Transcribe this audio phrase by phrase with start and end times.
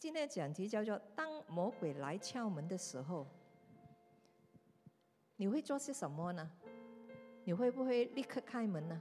[0.00, 3.26] 今天的讲题叫做“当魔鬼来敲门的时候”，
[5.36, 6.50] 你会做些什么呢？
[7.44, 8.98] 你会不会立刻开门呢？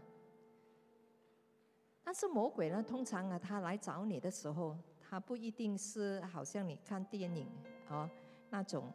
[2.04, 7.48] 但是魔鬼呢，通常啊，他来找你的时候，他不一定是好像你看电影
[7.88, 8.12] 啊
[8.50, 8.92] 那种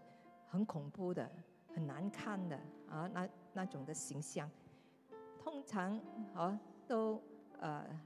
[0.46, 1.26] 很恐怖的、
[1.74, 4.50] 很难看的啊那那种的形象。
[5.38, 5.98] 通常
[6.34, 7.18] 啊，都
[7.60, 7.98] 呃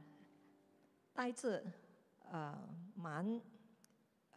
[1.12, 1.64] 带着
[2.30, 2.56] 呃
[2.94, 3.40] 蛮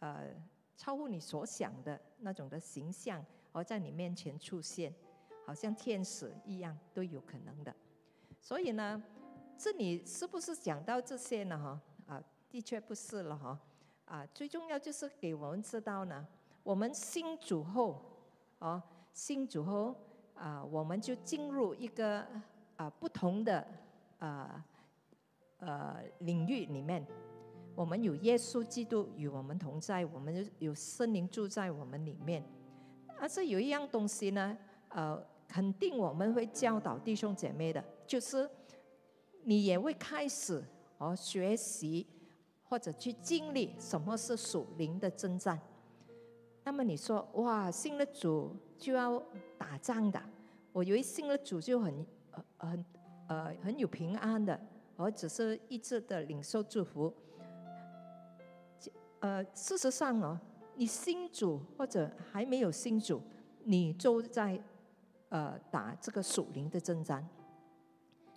[0.02, 0.28] 呃
[0.76, 4.92] 超乎你所想的那种的形象，而在你面前出现，
[5.46, 7.74] 好像天使一样都有可能的。
[8.40, 9.02] 所以呢。
[9.58, 11.56] 这里是不是讲到这些呢？
[11.56, 13.56] 哈啊，的确不是了哈
[14.06, 16.26] 啊，最重要就是给我们知道呢，
[16.64, 18.02] 我们新主后
[18.58, 19.94] 哦，新主后
[20.34, 22.26] 啊，我们就进入一个
[22.74, 23.64] 啊不同的
[24.18, 24.64] 啊
[25.58, 27.06] 呃领域里面，
[27.74, 32.42] 我们有耶稣基督与我们同在，我们有圣灵住在我们里面，
[33.18, 34.56] 而是有一样东西呢，
[34.88, 38.48] 呃，肯定我们会教导弟兄姐妹的，就是。
[39.44, 40.62] 你也会开始
[40.98, 42.06] 哦学习，
[42.62, 45.60] 或者去经历什么是属灵的征战。
[46.62, 49.20] 那么你说哇，信了主就要
[49.58, 50.22] 打仗的？
[50.72, 52.06] 我以为信了主就很
[52.56, 52.84] 很
[53.26, 54.56] 呃很有平安的，
[54.96, 57.12] 而只是一直的领受祝福。
[59.22, 60.36] 呃，事实上哦，
[60.74, 63.22] 你新主或者还没有新主，
[63.62, 64.60] 你就在
[65.28, 67.24] 呃打这个属灵的征战。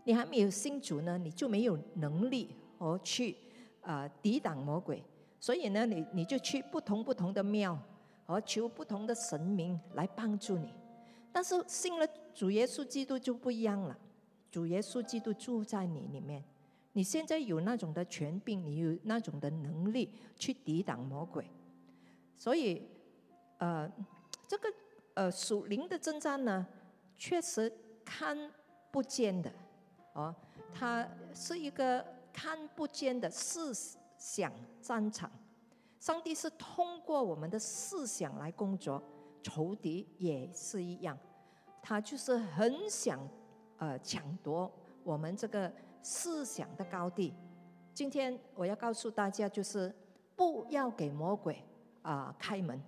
[0.03, 3.36] 你还没有新主呢，你就没有能力而去
[3.81, 5.03] 呃抵挡魔鬼。
[5.39, 7.75] 所以呢，你你就去不同不同的庙，
[8.28, 10.72] 而求不同的神明来帮助你。
[11.31, 13.97] 但是信了主耶稣基督就不一样了，
[14.52, 16.44] 主耶稣基督住在你里面，
[16.95, 21.45] 你现在有那种的权柄，你有那种的能力去抵挡魔鬼。
[22.38, 22.88] 所以，
[23.57, 23.91] 呃，
[24.47, 24.73] 这个
[25.13, 26.66] 呃属灵的征战呢，
[27.17, 27.69] 确实
[28.05, 28.49] 看
[28.91, 29.51] 不见的。
[30.13, 30.34] 哦，
[30.73, 33.73] 它是一个看不见的思
[34.17, 34.50] 想
[34.81, 35.29] 战场。
[36.00, 39.03] 上帝是通过我们的思想来工作，
[39.44, 41.17] 仇敌也是一样，
[41.81, 43.19] 他就是很想
[43.79, 44.72] 呃抢夺
[45.03, 45.69] 我们这个
[46.05, 47.33] 思想的高地。
[47.91, 49.91] 今天我要告诉大家，就是
[50.35, 51.57] 不要给魔鬼
[52.03, 52.79] 啊开门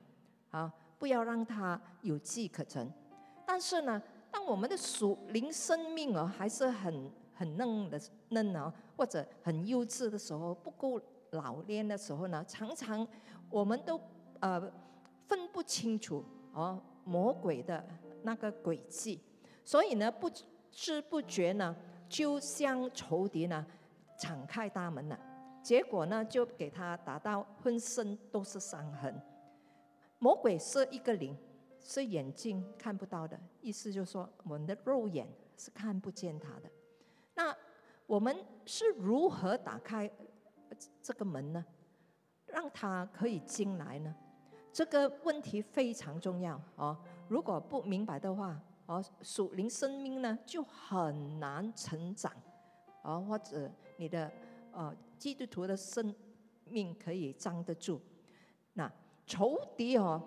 [0.52, 2.88] 啊，不要让他有机可乘。
[3.44, 4.00] 但是呢。
[4.30, 11.02] 当我们的属灵生命啊还是很很嫩的嫩哦，或者很幼稚的时候，不够
[11.32, 13.08] 老练的时候呢，常常
[13.50, 14.00] 我们都
[14.42, 14.62] 呃
[15.28, 16.24] 分不清楚
[16.54, 17.84] 哦魔鬼的
[18.24, 19.20] 那个轨迹，
[19.64, 20.30] 所以呢不
[20.70, 21.76] 知不觉呢
[22.08, 23.66] 就向仇敌呢
[24.18, 25.20] 敞开大门了，
[25.62, 29.22] 结果呢就给他打到浑身都是伤痕。
[30.20, 31.38] 魔鬼是一个灵。
[31.80, 35.26] 是眼睛看不到的，意思就是说，我们的肉眼
[35.56, 36.70] 是看不见它的。
[37.34, 37.56] 那
[38.06, 38.36] 我们
[38.66, 40.12] 是如何打开
[41.02, 41.66] 这个门呢？
[42.46, 44.14] 让它可以进来呢？
[44.74, 46.98] 这个问题非常重要哦。
[47.30, 52.34] 如果不明白的话，哦，属灵生命呢就很难成长，
[53.04, 54.32] 啊，或者你的
[54.72, 56.14] 呃基督徒的生
[56.66, 58.02] 命可以站得住。
[58.74, 58.92] 那
[59.26, 60.22] 仇敌哦。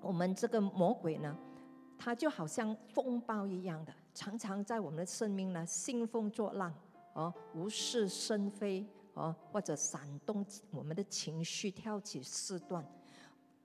[0.00, 1.34] 我们这个魔鬼呢，
[1.96, 6.70] 他就好像风暴一样的，常常在我们的生命呢兴风作浪，
[7.14, 12.86] 哦，无事生非，哦，或者煽动我们的情绪，挑起事端。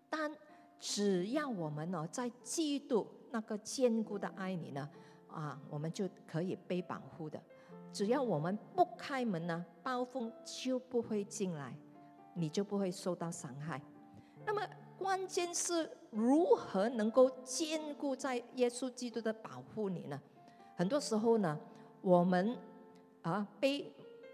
[0.09, 0.33] 但
[0.79, 4.89] 只要我们呢在嫉妒那个坚固的爱你呢，
[5.27, 7.41] 啊，我们就可以被保护的。
[7.91, 11.75] 只要我们不开门呢，暴风就不会进来，
[12.33, 13.81] 你就不会受到伤害。
[14.45, 14.61] 那么。
[14.99, 20.21] 关键是如何能够兼顾在耶稣基督的保护里呢？
[20.75, 21.57] 很多时候呢，
[22.01, 22.53] 我们
[23.21, 23.89] 啊被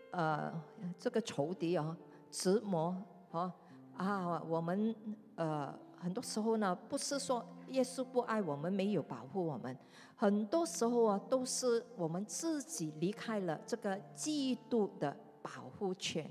[0.09, 0.51] 呃
[0.97, 1.95] 这个仇敌啊
[2.31, 2.97] 折磨
[3.31, 3.55] 啊
[3.95, 4.95] 啊，我们
[5.35, 5.71] 呃
[6.05, 9.75] 很多时候呢，不是说耶稣不爱我们，没有保护我们，
[10.15, 16.29] 很多时候啊，都是我们自己离开了这个基督的保护圈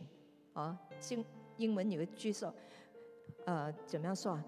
[0.53, 0.79] 啊。
[1.11, 1.25] 英
[1.57, 2.55] 英文有一句说。
[3.47, 4.45] 呃，怎么样说啊？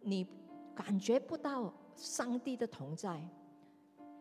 [0.00, 0.26] 你
[0.74, 3.20] 感觉不到上帝的同在，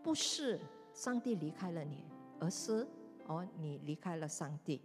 [0.04, 0.60] 不是
[0.94, 2.04] 上帝离开了你，
[2.40, 2.86] 而是
[3.28, 4.82] 哦，你离开了上帝。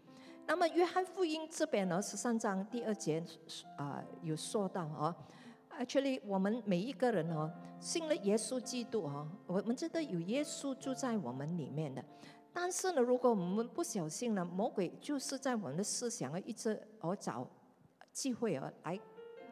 [0.47, 3.23] 那么约翰福音这边呢，十三章第二节
[3.77, 5.15] 啊，有说到哦
[5.79, 7.51] ，actually 我们每一个人哦，
[7.81, 12.05] 信了耶稣基督哦，我们真的有耶稣住在我们里面的。
[12.53, 17.47] 但是呢，如果我们不小心呢，魔鬼就是在我们的思想啊，一直而找。
[18.13, 18.99] 机会而来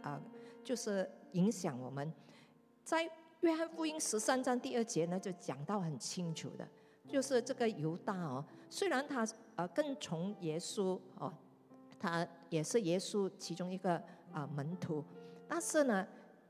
[0.00, 0.18] 啊，
[0.64, 2.10] 就是影响我们。
[2.82, 3.06] 在
[3.40, 6.66] 约翰福音十三章第二节呢，就讲到很清楚的，
[7.06, 9.22] 就是这个犹大哦，虽然他
[9.56, 11.32] 呃跟从耶稣哦，
[11.98, 14.02] 他也是耶稣其中一个
[14.32, 15.04] 啊门徒，
[15.48, 16.06] 但是呢，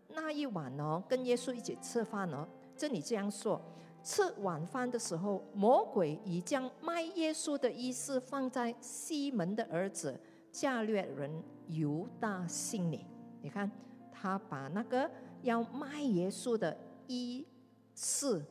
[0.08, 2.46] 那一晚哦，跟耶稣一起吃饭哦，
[2.76, 3.60] 这里这样说。
[4.02, 10.20] 吃晚饭的时候，魔鬼已将卖耶稣的意思放在西门的儿子
[10.52, 13.06] 加略人犹大心里。
[13.40, 13.70] 你看，
[14.12, 15.10] 他把那个
[15.40, 17.46] 要卖耶稣的意
[17.94, 18.44] 思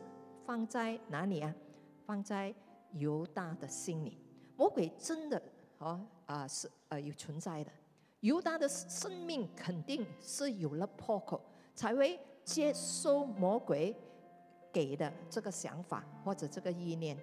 [0.44, 1.54] 放在哪里啊？
[2.08, 2.52] 放在
[2.94, 4.18] 犹大的心里。
[4.64, 5.42] 魔鬼真的
[5.78, 7.72] 啊啊是呃有存在的。
[8.22, 11.44] 犹大的生命肯定是有了破口，
[11.76, 13.94] 才会接受魔鬼。
[14.72, 17.16] 给的这个想法或者这个意念，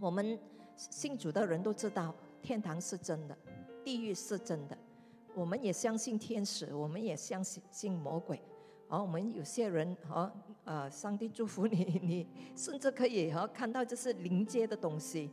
[0.00, 0.36] 我们
[0.74, 2.12] 信主的人都知道，
[2.42, 3.38] 天堂是真的，
[3.84, 4.76] 地狱是真的。
[5.32, 8.42] 我们也相信天使，我们也相信信魔鬼。
[8.88, 10.28] 而我们有些人，哦，
[10.64, 15.30] 呃，上帝祝福你，你甚至可以哦看到这是临界的东西。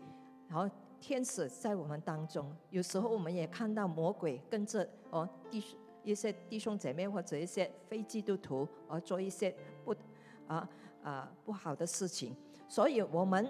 [0.48, 0.70] 然后
[1.00, 5.64] 天使在我们当中，有时候我们也看到魔鬼跟着哦弟
[6.04, 9.96] 一些弟兄姐妹或者一些非基督徒而做一些不
[10.48, 10.68] 啊。
[11.04, 12.36] 啊，不好的事情，
[12.68, 13.50] 所以我们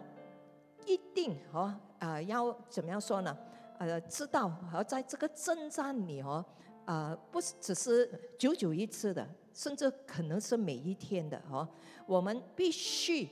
[0.86, 3.36] 一定哦，啊，要怎么样说呢？
[3.80, 6.46] 呃，知道和在这个征战里哦，
[6.86, 8.08] 啊，不是只是
[8.38, 11.68] 久久一次的，甚至可能是每一天的哦。
[12.06, 13.28] 我们必须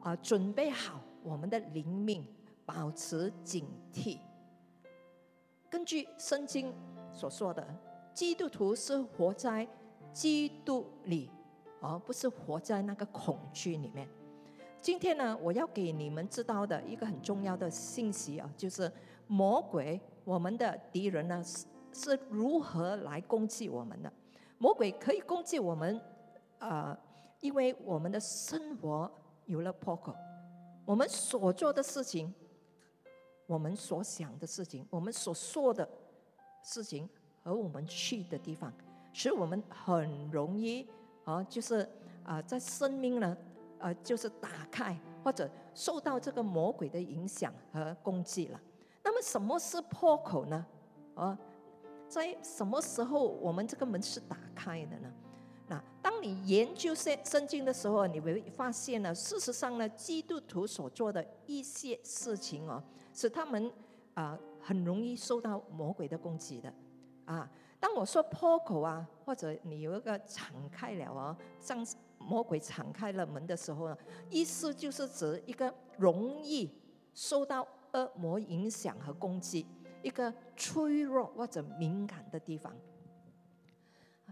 [0.00, 2.24] 啊，准备好我们的灵命，
[2.64, 4.18] 保持警惕。
[5.70, 6.72] 根据圣经
[7.12, 7.66] 所说的，
[8.14, 9.68] 基督徒是活在
[10.12, 11.30] 基督里。
[11.84, 14.08] 而不是活在那个恐惧里面。
[14.80, 18.88] 今天呢，我要给你们知道的一个很重要的信息啊，就是
[19.26, 24.12] 魔鬼，我们的敌人呢是是如何来攻击我们的？
[24.58, 26.00] 魔鬼可以攻击我们，
[26.60, 26.96] 呃，
[27.40, 29.10] 因为我们的生活
[29.46, 30.14] 有了破口，
[30.84, 32.32] 我们所做的事情，
[33.52, 35.86] 我们所想的事情，我们所说的
[36.62, 37.06] 事情
[37.44, 38.72] 和我们去的地方，
[39.12, 40.88] 使我们很容易。
[41.24, 41.86] 啊，就是
[42.24, 43.36] 啊，在生命呢，
[43.78, 48.58] 呃，就是打开或者受到这个魔鬼的影响和攻击了。
[49.04, 50.66] 那么什么是破口呢？
[51.14, 51.38] 啊，
[52.08, 55.12] 在什么时候我们这个门是打开的呢？
[55.68, 63.70] 那当你研究圣圣经的时候，你会发现呢，事实上呢，基督徒所做的一些事情哦，是他们
[64.14, 66.72] 啊很容易受到魔鬼的攻击的
[67.24, 67.50] 啊。
[67.78, 71.84] 当我说破口啊，或者你有一个敞开了啊，像
[72.18, 73.98] 魔鬼敞开了门的时候呢，
[74.30, 76.70] 意思就是指一个容易
[77.12, 79.66] 受到恶魔影响和攻击，
[80.00, 82.72] 一个脆弱或者敏感的地方，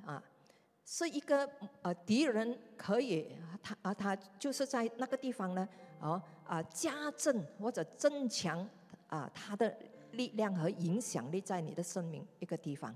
[0.04, 0.22] 啊，
[0.84, 1.48] 是一个
[1.82, 5.68] 呃敌人可以他啊他就是在那个地方呢，
[6.00, 8.68] 哦啊加增或者增强
[9.08, 9.76] 啊他的
[10.12, 12.94] 力量和影响力在你的生命一个地方。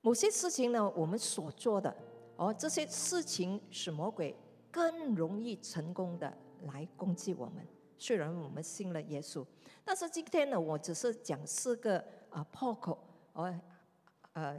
[0.00, 1.94] 某些事情呢，我们所做的，
[2.36, 4.34] 哦，这些事情使魔鬼
[4.70, 6.32] 更容易成功的
[6.62, 7.66] 来攻击我们。
[7.98, 9.44] 虽然我们信了耶稣，
[9.84, 12.96] 但是今天呢，我只是讲四个啊破口，
[13.32, 13.52] 哦，
[14.34, 14.58] 呃，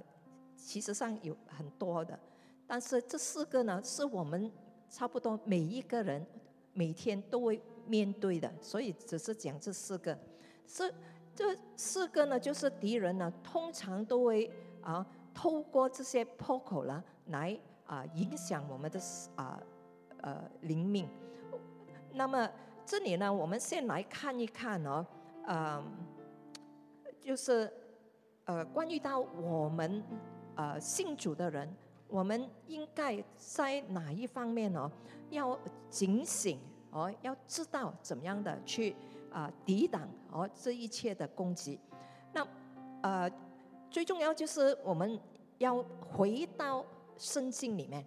[0.65, 2.19] 其实上有很多的，
[2.67, 4.51] 但是这四个呢，是我们
[4.89, 6.25] 差不多每一个人
[6.73, 10.17] 每天都会面对的，所以只是讲这四个。
[10.67, 10.93] 是
[11.33, 15.05] 这四个呢，就是敌人呢，通常都会啊。
[15.31, 18.99] 透过这些破口呢，来啊影响我们的
[19.35, 19.57] 啊
[20.21, 21.07] 呃灵命。
[22.11, 22.49] 那么
[22.85, 25.05] 这里呢，我们先来看一看哦，
[25.47, 25.81] 嗯，
[27.21, 27.71] 就是
[28.43, 30.03] 呃关于到我们
[30.59, 31.73] 呃信主的人，
[32.09, 34.91] 我们应该在哪一方面呢？
[35.29, 35.57] 要
[35.89, 36.59] 警醒
[36.91, 38.93] 哦，要知道怎么样的去
[39.31, 41.79] 啊抵挡哦这一切的攻击。
[42.33, 42.45] 那
[43.01, 43.31] 呃。
[43.91, 45.19] 最重要就是我们
[45.57, 46.85] 要回到
[47.17, 48.05] 圣经里面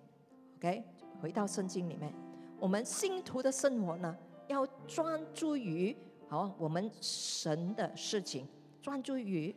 [0.59, 0.85] ，OK，
[1.21, 2.15] 回到圣经里面，
[2.61, 4.17] 我们信徒的生活呢，
[4.47, 5.97] 要专注于
[6.29, 8.47] 好我们神的事情，
[8.81, 9.53] 专注于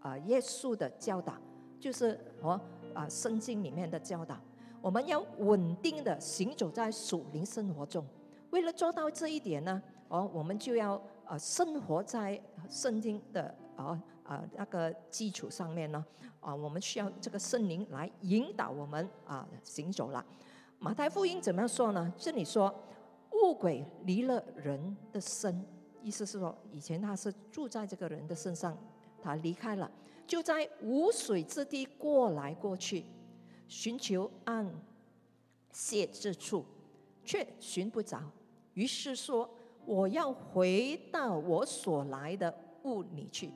[0.00, 1.34] 啊耶稣的教导，
[1.82, 2.58] 就是哦
[2.94, 4.38] 啊圣经里面的教导，
[4.80, 8.06] 我们要稳定的行走在属灵生活中。
[8.50, 14.00] 为了做到这一点呢，哦，我们就要啊生活在圣经的啊。
[14.22, 16.02] 啊，那个基础上面呢，
[16.40, 20.24] 啊，我们需要这个圣灵来引导我们啊行走了。
[20.78, 22.10] 马太福音怎么样说呢？
[22.16, 22.72] 这里说，
[23.32, 25.62] 物鬼离了人的身，
[26.02, 28.78] 意思是说，以前他是住在这个人的身上，
[29.20, 29.90] 他离开了，
[30.26, 33.04] 就在无水之地过来过去，
[33.68, 34.70] 寻求安
[35.72, 36.64] 歇之处，
[37.24, 38.20] 却寻不着。
[38.74, 39.48] 于是说
[39.84, 43.52] ：“我要回到我所来的屋里去。”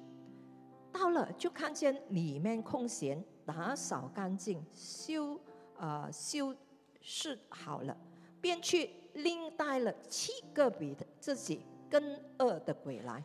[0.93, 5.39] 到了，就看见里面空闲，打扫干净，修
[5.79, 6.55] 呃修
[7.01, 7.97] 饰好了，
[8.41, 13.23] 便去另带了七个比自己更恶的鬼来，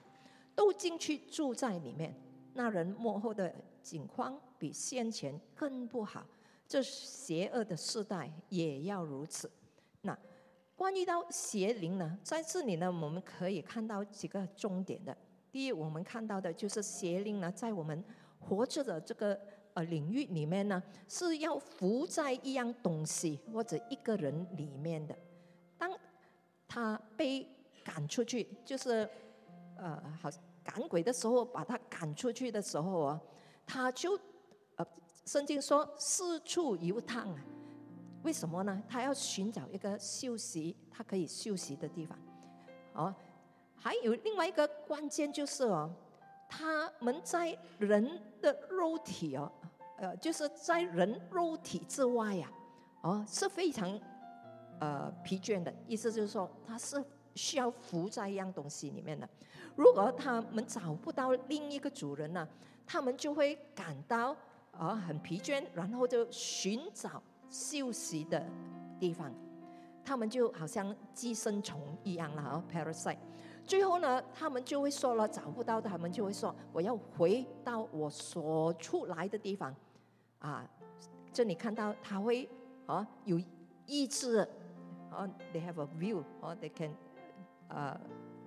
[0.54, 2.14] 都进去住在里面。
[2.54, 6.26] 那人幕后的景况比先前更不好，
[6.68, 9.50] 这邪恶的时代也要如此。
[10.02, 10.18] 那
[10.76, 15.16] 关于到邪灵呢，在这里呢，我们可以看到几个重点的。
[15.52, 18.04] 第一，我们看到的就是邪灵呢，在我们
[18.40, 19.40] 活着的这个
[19.74, 25.16] 呃领域里面呢，是要浮在一样东西或者一个人里面的。
[25.78, 25.92] 当
[26.68, 27.48] 他被
[27.84, 29.10] 赶出去，就是
[29.78, 30.30] 呃好。
[30.64, 33.22] 赶鬼的时候，把他赶出去的时候啊，
[33.66, 34.20] 他就
[34.76, 34.86] 呃，
[35.26, 37.40] 圣经说四处游荡啊。
[38.24, 38.84] 为什么呢？
[38.88, 42.18] 他要寻找一个休息，他可以休息的地方。
[42.94, 43.16] 哦，
[43.76, 45.92] 还有另外一个关键就是哦，
[46.48, 49.52] 他们在人的肉体哦，
[49.98, 52.52] 呃，就是在人肉体之外呀，
[53.02, 54.00] 哦，是非常
[54.80, 55.74] 呃疲倦的。
[55.88, 57.04] 意思就是说，他是
[57.34, 59.28] 需要浮在一样东西里面的。
[59.82, 62.48] 如果他们找不到另一个主人呢，
[62.86, 64.38] 他们就会感到
[64.70, 67.20] 啊很疲倦，然后就寻找
[67.50, 68.46] 休息的
[69.00, 69.34] 地方。
[70.06, 73.18] 他们就好像寄生虫一样了啊，parasite。
[73.66, 79.76] 最后呢，他们就会说了，找不到他们就会说，我要回到我所出来的地方。
[80.38, 80.64] 啊，
[81.34, 82.48] 这里看到他会
[82.86, 83.42] 啊有
[83.88, 84.48] 意志
[85.10, 86.94] 啊，they have a view，啊，they can，
[87.70, 88.00] 呃。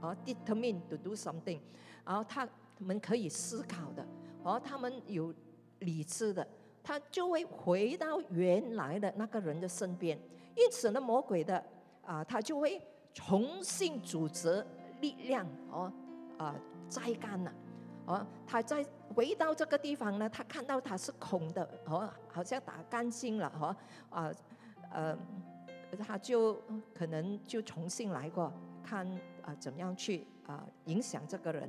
[0.05, 1.59] 哦，determine to do something，
[2.05, 2.47] 然后他
[2.79, 4.07] 们可以思考的，
[4.43, 5.33] 哦，他们有
[5.79, 6.47] 理智的，
[6.83, 10.19] 他就会回到原来的那个人的身边。
[10.55, 11.65] 因此呢，魔鬼的
[12.05, 12.81] 啊，他就会
[13.15, 14.65] 重新组织
[15.01, 15.91] 力量，哦，
[16.37, 16.55] 啊，
[16.89, 17.53] 摘干了，
[18.05, 18.85] 哦，他在
[19.15, 23.77] 回到这个地方呢，他看到他是空的，哦，好像打干净了，哦，
[24.11, 24.31] 啊，
[24.93, 25.19] 呃，
[25.99, 26.61] 他就
[26.95, 28.53] 可能就重新来过
[28.85, 29.09] 看。
[29.45, 31.69] 啊，怎么样去啊影响这个人？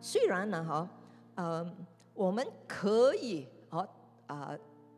[0.00, 0.88] 虽然呢，哈，
[1.34, 1.76] 呃，
[2.14, 3.86] 我们可以哦
[4.26, 4.56] 啊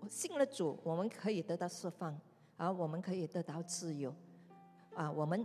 [0.09, 2.17] 信了主，我们可以得到释放，
[2.57, 4.15] 啊，我们可以得到自由，
[4.95, 5.45] 啊，我们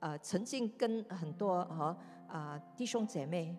[0.00, 1.96] 啊曾经跟很多哈
[2.28, 3.56] 啊弟兄姐妹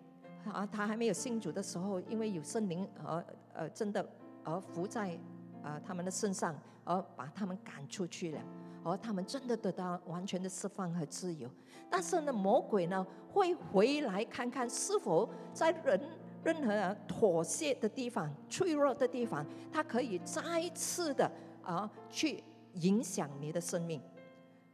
[0.52, 3.24] 啊，他还没有信主的时候，因为有圣灵而
[3.54, 4.06] 呃真的
[4.44, 5.18] 而伏在
[5.62, 8.40] 啊他们的身上，而把他们赶出去了。
[8.84, 11.48] 而他们真的得到完全的释放和自由，
[11.88, 16.00] 但是呢，魔鬼呢会回来看看是否在人
[16.42, 21.30] 任何妥协的地方、脆弱的地方，他可以再次的
[21.62, 22.42] 啊去
[22.74, 24.00] 影响你的生命。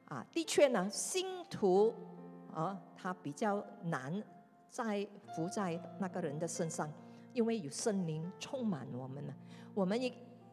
[0.06, 1.92] 啊，的确呢，信徒
[2.54, 4.22] 啊，他比较难
[4.70, 6.90] 在伏在那个人的身上，
[7.34, 9.34] 因为有圣灵充满我们呢。
[9.74, 10.10] 我们也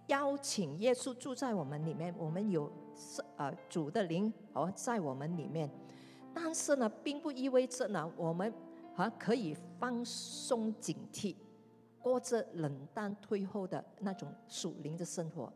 [0.08, 2.70] 邀请耶稣住在我们里面，我们有。
[2.96, 5.70] 是呃，主的灵哦，在我们里面，
[6.34, 8.54] 但是呢，并不意味着呢，我们
[8.96, 11.36] 啊可以放松警惕，
[12.00, 15.52] 过着冷淡退后的那种属灵的生活，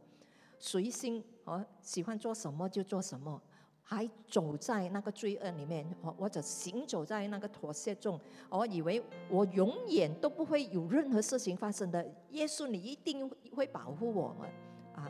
[0.58, 3.41] 随心哦，喜欢做什么就做什么，
[3.81, 8.19] 还走在那个罪恶里面，哦，或者行走在那个妥协中，
[8.50, 14.50] 我以为我永远都不会有任何事情发生的，耶稣你一定会保护我们
[14.93, 15.10] 啊。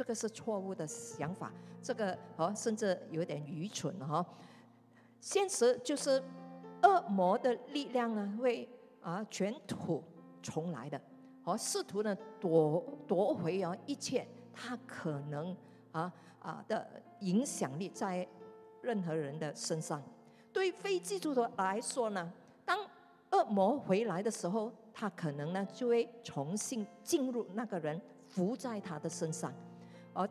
[0.00, 1.52] 这个是错误的想法，
[1.82, 4.24] 这个哦，甚至有点愚蠢哈。
[5.20, 6.12] 现实就是
[6.82, 8.66] 恶魔的力量呢，会
[9.02, 10.02] 啊卷土
[10.42, 10.98] 重来的，
[11.44, 15.54] 哦，试图呢夺夺回啊一切他可能
[15.92, 16.88] 啊啊的
[17.20, 18.26] 影响力在
[18.80, 20.02] 任何人的身上。
[20.50, 22.32] 对非基督徒来说呢，
[22.64, 22.78] 当
[23.32, 29.52] 恶魔回来的时候，他可能呢就会重新进入那个人，伏在他的身上。
[30.12, 30.28] 而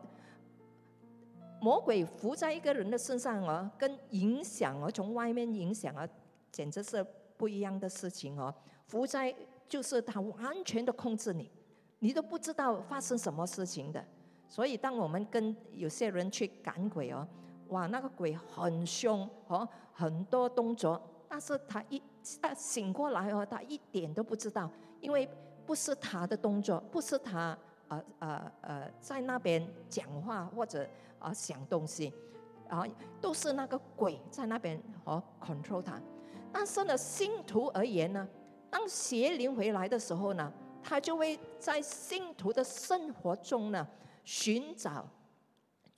[1.60, 6.08] 魔鬼伏在一个人的身上哦，跟影响哦，从外面影响啊，
[6.50, 7.04] 简直是
[7.36, 8.54] 不一样的事情哦。
[8.86, 9.34] 伏在
[9.68, 11.50] 就是他完全的控制你，
[11.98, 14.02] 你都不知道发生什么事情的。
[14.48, 17.28] 所以当我们跟有些人去赶鬼哦，
[17.68, 22.02] 哇，那个鬼很凶哦，很多动作，但是他一
[22.40, 24.70] 他醒过来哦，他一点都不知道，
[25.00, 25.28] 因为
[25.66, 27.56] 不是他的动作，不是他。
[27.90, 32.12] 呃呃呃，在那边讲话或者啊想东西，
[32.68, 32.84] 啊
[33.20, 36.00] 都是那个鬼在那边哦 control 他。
[36.52, 38.26] 但是呢，信徒而言呢，
[38.70, 43.86] 当邪灵回来的时候呢，他就会在信徒的生活中呢
[44.24, 45.08] 寻找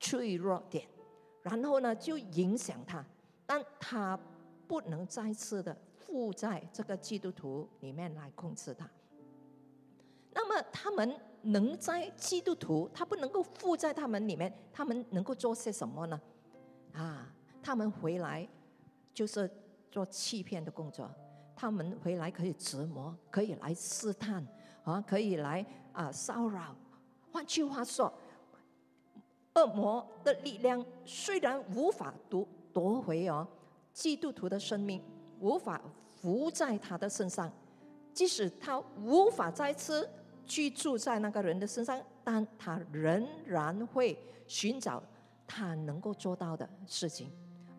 [0.01, 0.87] 脆弱点，
[1.43, 3.05] 然后呢就影响他，
[3.47, 4.19] 但他
[4.67, 8.89] 不能再次的附在这个基督徒里面来控制他。
[10.35, 16.21] 那么他们能在基督徒，他不能够附在他们里面，他们能够做些什么呢？
[16.95, 17.33] 啊，
[17.63, 18.49] 他们回来
[19.13, 19.51] 就是
[19.91, 21.11] 做欺骗的工作。
[21.55, 24.45] 他们回来可以折磨，可以来试探，
[24.85, 26.75] 啊，可以来啊骚扰。
[27.31, 28.13] 换句话说，
[29.55, 33.47] 恶魔的力量虽然无法夺夺回哦
[33.93, 35.01] 基督徒的生命，
[35.41, 35.81] 无法
[36.17, 37.53] 伏在他的身上，
[38.13, 40.09] 即使他无法再次
[40.47, 45.03] 居住在那个人的身上，但他仍然会寻找
[45.47, 47.31] 他能够做到的事情。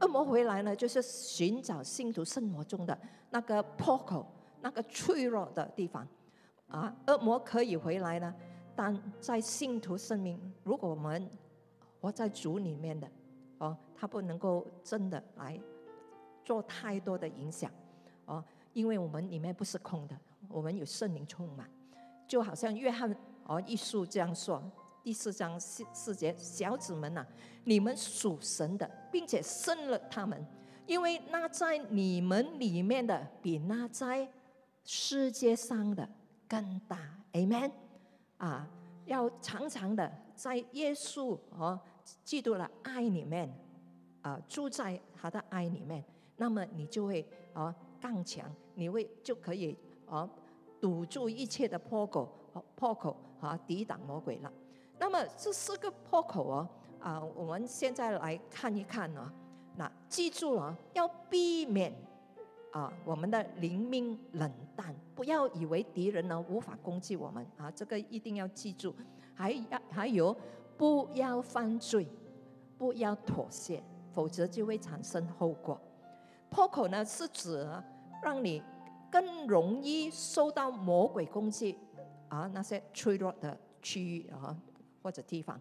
[0.01, 2.97] 恶魔回来呢，就是寻找信徒生活中的
[3.29, 4.25] 那个破口、
[4.61, 6.07] 那个脆弱的地方。
[6.67, 8.33] 啊，恶魔可以回来呢，
[8.75, 11.29] 但在信徒生命，如果我们
[12.01, 13.07] 活在主里面的，
[13.59, 15.59] 哦，他不能够真的来
[16.43, 17.71] 做太多的影响，
[18.25, 18.43] 哦，
[18.73, 20.17] 因为我们里面不是空的，
[20.49, 21.69] 我们有圣灵充满，
[22.33, 24.59] 就好像约翰哦一书这样说。
[25.03, 27.23] 第四章四四节，小子们呐，
[27.63, 30.43] 你们属神的，并且胜了他们，
[30.87, 34.27] 因为那在你们里面的，比那在
[34.83, 36.09] 世界上的
[36.47, 36.97] 更大。
[37.33, 37.71] Amen。
[38.37, 38.67] 啊，
[39.05, 41.79] 要常常的在耶稣和
[42.23, 43.55] 基督的爱里面，
[44.23, 46.03] 啊，住在他的爱里面，
[46.37, 47.23] 那么你就会
[47.53, 50.27] 啊更强，你会就可以啊
[50.83, 52.27] 堵住一切的破口，
[52.75, 54.51] 破口啊抵挡魔鬼了。
[54.99, 59.31] 那么这四个破口哦，啊，我们现在来看一看呢。
[59.77, 61.93] 那记住了，要避免
[62.73, 68.93] 啊我们的灵命冷淡，不要以为敌人呢无法攻击我们啊，这个一定要记住。
[69.33, 70.35] 还要还有，
[70.75, 72.05] 不要犯罪，
[72.77, 73.81] 不要妥协，
[74.11, 75.79] 否则就会产生后果。
[76.49, 77.65] 破口呢是指
[78.21, 78.61] 让你
[79.13, 81.77] 更容易受到魔鬼攻击
[82.29, 84.57] 啊那些脆弱的区域啊。
[85.03, 85.59] 或者地方，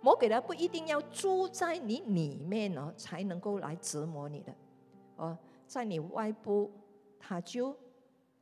[0.00, 4.54] 魔鬼呢不一定要住在你里面哦，才能够来折磨你的。
[5.16, 5.36] 哦，
[5.66, 6.70] 在你外部，
[7.18, 7.76] 他就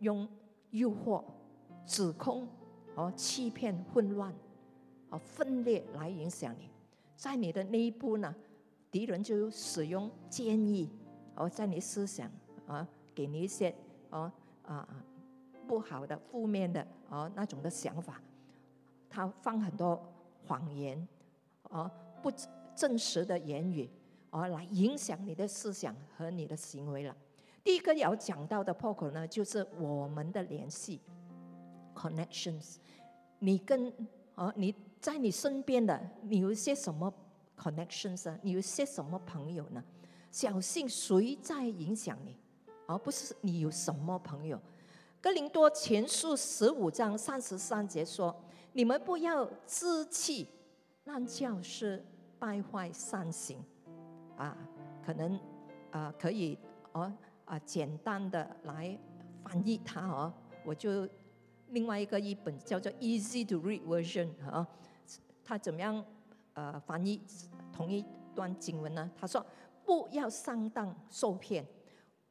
[0.00, 0.28] 用
[0.72, 1.24] 诱惑、
[1.86, 2.46] 指控、
[2.94, 4.30] 哦欺骗、混乱、
[5.08, 6.68] 哦分裂来影响你。
[7.16, 8.34] 在你的内部呢，
[8.90, 10.90] 敌人就使用建议，
[11.34, 12.30] 哦在你思想
[12.66, 13.74] 啊，给你一些
[14.10, 14.30] 哦
[14.64, 15.04] 啊啊
[15.66, 18.20] 不好的、负面的哦那种的想法，
[19.08, 20.00] 他放很多。
[20.44, 21.06] 谎言，
[21.70, 21.88] 啊，
[22.20, 22.28] 不
[22.74, 23.88] 真实的言语，
[24.30, 27.16] 啊，来影响你的思想和你的行为了。
[27.62, 31.00] 第一个要讲到的破口呢，就是我们的联系
[31.94, 32.78] ，connections。
[33.38, 33.90] 你跟
[34.34, 37.10] 啊，你在你身边的，你有些什么
[37.56, 38.36] connections 啊？
[38.42, 39.82] 你有些什么朋友呢？
[40.32, 42.36] 小心谁在影响你，
[42.92, 44.60] 而不是你有什么朋友。
[45.20, 48.34] 哥林多前书十五章三十三节说。
[48.74, 50.48] 你们不要自弃，
[51.04, 52.02] 让教师
[52.38, 53.62] 败坏善行，
[54.38, 54.56] 啊，
[55.04, 55.38] 可能
[55.90, 56.58] 啊可以
[56.92, 57.12] 哦
[57.44, 58.98] 啊简单的来
[59.44, 60.32] 翻译它哦，
[60.64, 61.06] 我就
[61.68, 64.66] 另外一个译本叫做 Easy to Read Version 啊，
[65.44, 66.02] 他怎么样
[66.54, 67.20] 呃翻译
[67.74, 68.02] 同一
[68.34, 69.10] 段经文呢？
[69.14, 69.44] 他说
[69.84, 71.66] 不要上当受骗，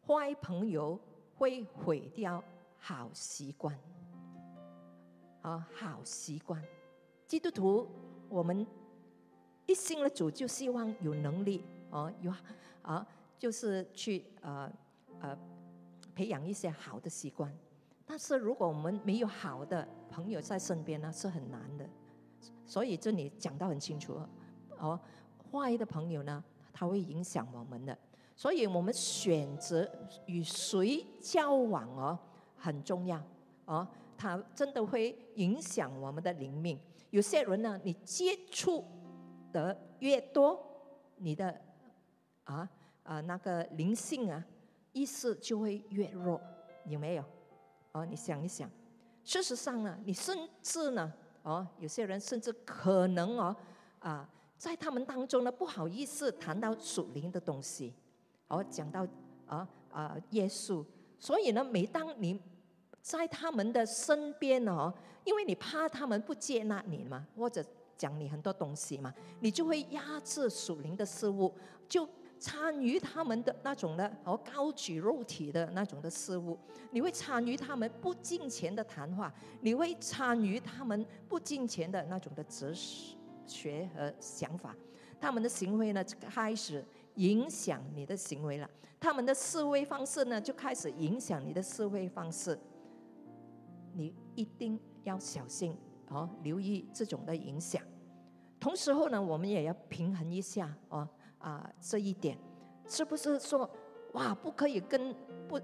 [0.08, 1.00] 坏朋友
[1.36, 2.44] 会毁掉
[2.78, 3.78] 好习惯。
[5.42, 6.64] 啊，好习惯。
[7.28, 7.88] 基督徒，
[8.30, 8.66] 我们
[9.66, 12.34] 一信了主，就希望有能力哦，有
[12.82, 13.06] 啊，
[13.40, 14.72] 就是去呃
[15.20, 15.38] 呃
[16.14, 17.52] 培养一些好的习惯。
[18.06, 21.90] 但是如果我们没有好的朋友在身边呢，是很难的。
[22.66, 24.22] 所以这里讲到很清楚
[24.78, 25.00] 哦，
[25.52, 27.98] 坏的朋友呢，他会影响我们的。
[28.41, 29.88] 所以我们选择
[30.25, 32.17] 与谁交往哦，
[32.58, 33.21] 很重要
[33.65, 33.88] 哦。
[34.17, 36.80] 它真的会影响我们的灵命。
[37.12, 38.84] 有些人呢，你接触
[39.54, 40.60] 的越多，
[41.17, 41.56] 你的
[42.45, 42.67] 啊
[43.04, 44.43] 啊那个灵性啊
[44.91, 46.41] 意识就会越弱，
[46.86, 47.23] 有没有？
[47.91, 48.67] 哦，你想一想。
[49.23, 53.56] 事实上呢，你甚至呢，哦，有些人甚至可能哦
[53.99, 54.27] 啊，
[54.58, 57.93] 在他们当中呢，不好意思谈到属灵的东西，
[58.52, 59.08] 哦，讲到
[59.48, 60.86] 啊啊耶稣。
[61.20, 62.40] 所以呢，每当你
[63.02, 67.64] 在他们的身边哦，因为你怕他们不接纳你嘛，或者
[67.98, 71.54] 讲你很多东西嘛，你就会压制属灵的事物，
[71.88, 72.08] 就
[72.40, 76.58] 参与他们的那种的哦高举肉体的那种的事物，
[76.90, 82.74] 你会参与他们不金钱的谈话，你会参与他们不金钱的那种的哲
[83.46, 84.76] 学和想法，
[85.20, 86.84] 他们的行为呢开始
[87.15, 88.69] 影响你的行为了，
[89.00, 92.58] 他们的思维方式呢就开始影响你的思维方式，
[93.93, 95.76] 你一定要小心
[96.10, 97.82] 哦，留意这种的影响。
[98.60, 101.08] 同时候呢，我们也要平衡一下哦。
[101.39, 102.38] 啊，这一点
[102.88, 103.67] 是不是说
[104.13, 105.12] 哇，不可以跟
[105.47, 105.60] 不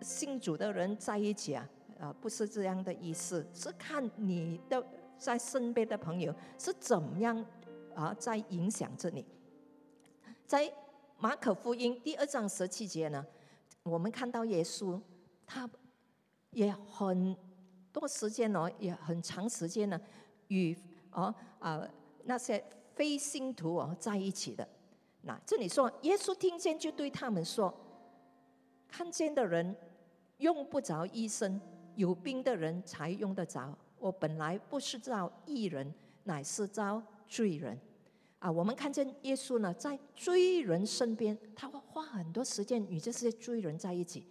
[0.00, 1.68] 信主的人在一起啊？
[1.98, 4.86] 啊，不是这样的意思，是看你的
[5.18, 7.44] 在身边的朋友是怎么样
[7.96, 9.26] 啊，在影响着你。
[10.46, 10.72] 在
[11.18, 13.24] 马可福音第二章十七节呢，
[13.84, 15.00] 我们看到耶稣
[15.46, 15.68] 他
[16.50, 17.34] 也很
[17.90, 19.98] 多时间哦，也很长时间呢，
[20.48, 20.76] 与
[21.12, 21.88] 哦啊
[22.24, 22.62] 那些
[22.94, 24.68] 非信徒哦在一起的。
[25.22, 27.74] 那这里说，耶稣听见就对他们说
[28.86, 29.74] ：“看见的人
[30.36, 31.58] 用不着医生，
[31.94, 33.76] 有病的人才用得着。
[33.98, 35.92] 我本来不是造义人，
[36.24, 37.80] 乃是造罪人。”
[38.46, 44.24] 啊，我们看见耶稣呢，在罪人身边，他会花很多时间与这些罪人在一起，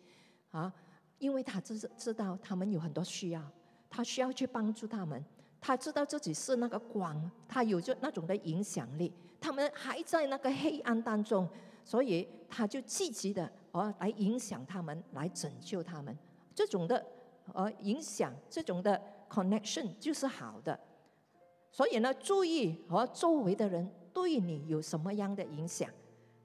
[0.52, 0.74] 啊，
[1.18, 3.44] 因为他知知道他们有很多需要，
[3.90, 5.22] 他需要去帮助他们。
[5.60, 9.12] 他知道自己是那个光，他有着那种的影响力。
[9.42, 11.46] 他们还在那个黑暗当中，
[11.84, 16.18] 所以他就积极的哦来影响他们，来拯救他们。
[16.54, 17.06] 这种的
[17.54, 20.80] 呃影响，这种的 connection 就是好的。
[21.70, 25.90] 所以呢，注意和周围的人对你有什么样的影响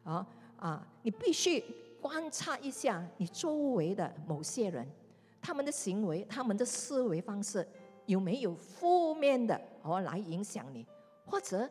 [0.03, 0.27] 啊
[0.59, 0.87] 啊！
[1.05, 1.65] 你必须
[2.01, 4.85] 观察一下你周围的某些人，
[5.41, 7.65] 他们的行为、他们的思维方式。
[8.07, 10.85] 有没有负面的哦来影响你？
[11.25, 11.69] 或者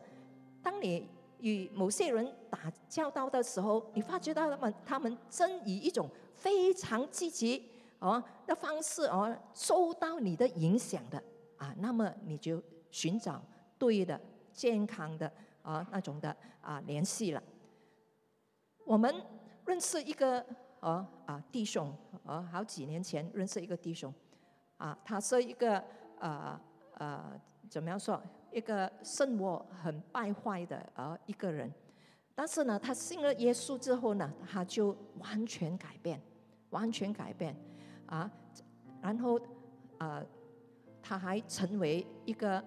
[0.62, 1.06] 当你
[1.38, 11.22] 与某些人打交道的时候，你发觉到他们他们正以一种非常积极哦的方式哦受到你的影响的
[11.58, 13.42] 啊，那么你就寻找
[13.76, 14.18] 对的
[14.50, 15.30] 健康的
[15.62, 17.42] 啊那种的啊联系了。
[18.86, 19.14] 我们
[19.66, 20.44] 认识一个
[20.80, 21.94] 哦啊弟兄
[22.24, 24.12] 哦，好几年前认识一个弟兄
[24.76, 25.82] 啊，他是一个。
[26.22, 26.60] 呃
[26.98, 28.22] 呃，怎么样说？
[28.52, 31.72] 一个生活很败坏的呃一个人，
[32.34, 36.20] 但是呢，他信了耶稣之后呢，他就完全改变，
[36.68, 37.56] 完全改变
[38.04, 38.30] 啊。
[39.00, 39.40] 然后
[39.96, 40.22] 呃，
[41.00, 42.62] 他还成为一个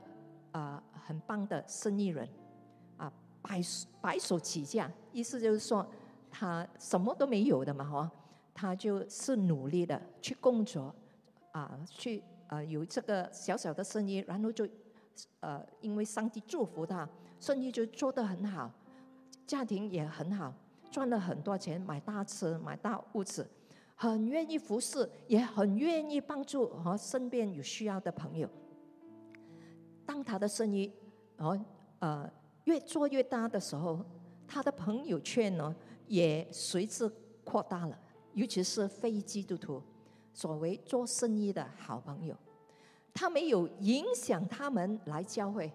[0.53, 2.27] 呃很棒的生意人，
[3.43, 3.62] 白
[4.01, 5.86] 白手起家，意思就是说
[6.32, 8.12] 他什么都没有的嘛，哈，
[8.56, 10.95] 他就是努力的去工作
[11.51, 12.23] 啊，去。
[12.49, 14.67] 呃，有这个小小的生意，然后就，
[15.39, 18.69] 呃，因为上帝祝福他，生意就做得很好，
[19.47, 20.53] 家庭也很好，
[20.91, 23.49] 赚了很多钱，买大车，买大屋子，
[23.95, 28.47] 很愿意服侍，也很愿意帮助和身边有需要的朋友。
[30.06, 30.91] 当他的生意，
[31.38, 31.60] 哦，
[31.99, 32.29] 呃，
[32.65, 34.06] 越做越大的时候，
[34.47, 35.76] 他的朋友圈呢
[36.08, 37.10] 也随之
[37.43, 37.99] 扩大了，
[38.34, 39.82] 尤其是非基督徒。
[40.34, 42.36] 所谓做生意的好朋友，
[43.13, 45.71] 他没有影响他们来教会，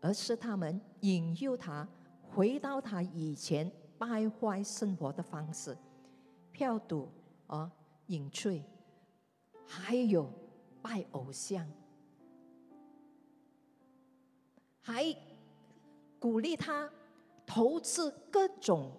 [0.00, 1.86] 而是他们引诱他
[2.22, 5.76] 回到他以前败坏生活的方式，
[6.52, 7.06] 票赌
[7.48, 7.70] 啊、
[8.06, 8.64] 饮醉，
[9.66, 10.32] 还有
[10.80, 11.70] 拜偶像，
[14.80, 15.14] 还
[16.20, 16.88] 鼓励他
[17.46, 18.92] 投资各种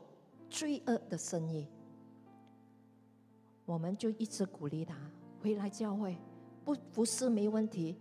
[0.50, 1.68] 罪恶的生意。
[3.64, 4.98] 我们就一直鼓励他
[5.42, 6.18] 回来教会，
[6.66, 7.96] 不服侍没问题，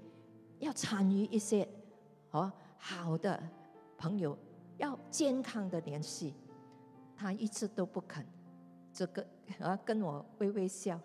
[0.59, 1.69] 要参与一些
[2.31, 3.41] 哦好的
[3.97, 4.37] 朋友，
[4.79, 6.35] 要健康的联系。
[7.15, 8.25] 他一直都不肯，
[8.91, 9.25] 这个
[9.59, 10.99] 啊跟我微微笑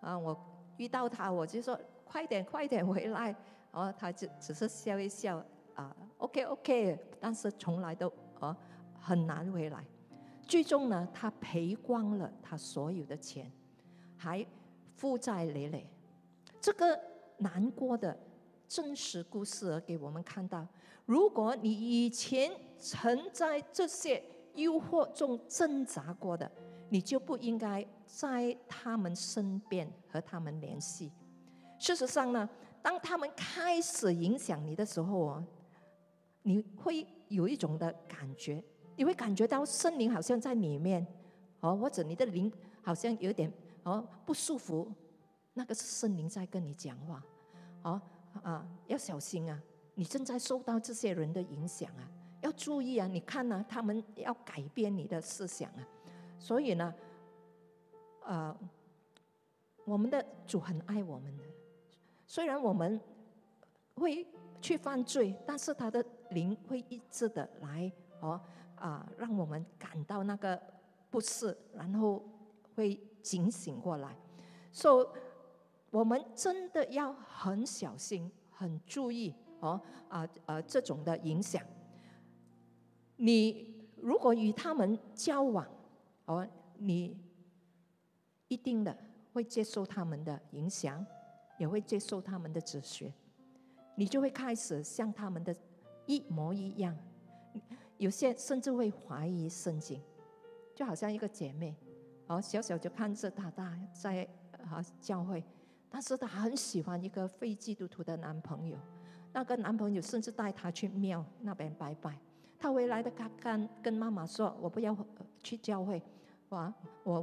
[0.00, 0.34] 啊，我
[0.78, 3.36] 遇到他我就说快点快点回来，
[3.72, 8.56] 哦他就只是笑一笑啊，OK OK，但是从来都哦
[9.00, 9.84] 很难回来，
[10.46, 13.50] 最终呢他赔光了他所有的钱。
[14.16, 14.46] 还
[14.94, 15.84] 负债累累，
[16.60, 16.96] 这个
[17.38, 18.16] 难过的
[18.68, 20.64] 真实故事给我们看到：
[21.06, 24.22] 如果你以前曾在这些
[24.54, 26.48] 诱惑中挣扎过的，
[26.88, 31.10] 你就不应该在他们身边和他们联系。
[31.80, 32.48] 事实上呢，
[32.80, 35.44] 当他们开始影响你的时候哦，
[36.42, 38.62] 你会有一种的感觉，
[38.96, 41.06] 你会感觉到森林好像在里面
[41.60, 42.52] 哦，或者你的灵
[42.82, 43.52] 好像有点。
[43.84, 44.88] 哦，不舒服，
[45.54, 47.20] 那个是森林在跟你讲话，
[47.82, 48.00] 哦
[48.44, 49.60] 啊，要小心啊！
[49.96, 52.08] 你正在受到这些人的影响啊，
[52.42, 53.08] 要注意啊！
[53.08, 55.88] 你看呢，他们要改变你的思想啊。
[56.38, 56.94] 所以呢，
[58.24, 58.56] 呃，
[59.84, 61.42] 我们的主很爱我们的，
[62.24, 63.00] 虽然我们
[63.96, 64.24] 会
[64.60, 67.90] 去犯罪，但是他的灵会一直的来
[68.20, 68.40] 哦
[68.76, 70.60] 啊，让我们感到那个
[71.10, 72.22] 不适，然后
[72.74, 74.16] 会警醒过来。
[74.72, 75.06] 所以，
[75.90, 81.62] 我们真的要很小心、很注意哦啊呃这种的影响。
[83.16, 85.66] 你如果与他们交往，
[86.24, 86.46] 哦，
[86.78, 87.16] 你
[88.48, 88.96] 一定的
[89.32, 91.04] 会接受他们的影响，
[91.58, 93.12] 也会接受他们的哲学，
[93.94, 95.54] 你就会开始向他们的
[96.06, 96.96] 一模一样。
[97.98, 100.00] 有些甚至会怀疑圣经，
[100.74, 101.76] 就好像一个姐妹，
[102.26, 104.28] 哦，小小就看着大大在。
[104.70, 105.42] 啊，教会，
[105.90, 108.78] 但是她很喜欢一个非基督徒的男朋友，
[109.32, 112.16] 那个男朋友甚至带她去庙那边拜拜。
[112.60, 114.96] 她回来的，她跟跟妈妈说：“我不要
[115.42, 116.00] 去教会，
[116.48, 117.20] 我我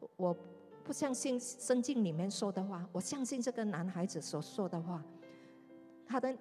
[0.00, 0.36] 我我
[0.82, 5.00] 不相信圣经里面说的话，我相信这个男孩子所说的话。”
[6.04, 6.36] 他的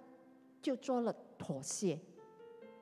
[0.62, 2.00] 就做了妥协，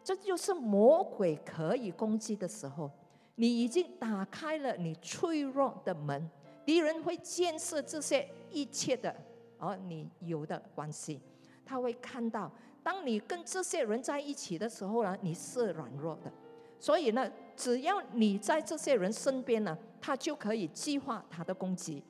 [0.03, 2.89] 这就是魔鬼可以攻击的时候，
[3.35, 6.29] 你已经打开了你脆弱的门。
[6.65, 9.15] 敌人会建设这些一切的，
[9.57, 11.21] 而你有的关系，
[11.65, 12.51] 他会看到，
[12.83, 16.31] 当你跟这些人在一起的时候呢，你是软弱的，
[16.77, 22.03] 所以呢，只要你在这些人身边呢，他就可以计划他的攻击，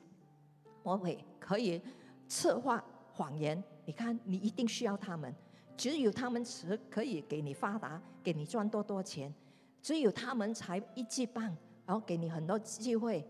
[0.82, 1.80] 魔鬼可以
[2.26, 3.62] 策划谎言。
[3.84, 5.32] 你看，你一定需要他们，
[5.78, 9.32] 只有他们才可以给你发达，给你赚多多钱，
[9.80, 11.44] 只有他们才一记棒，
[11.86, 13.24] 然后给你很多机会。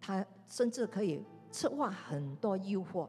[0.00, 3.08] 他甚至可以策划很多诱惑，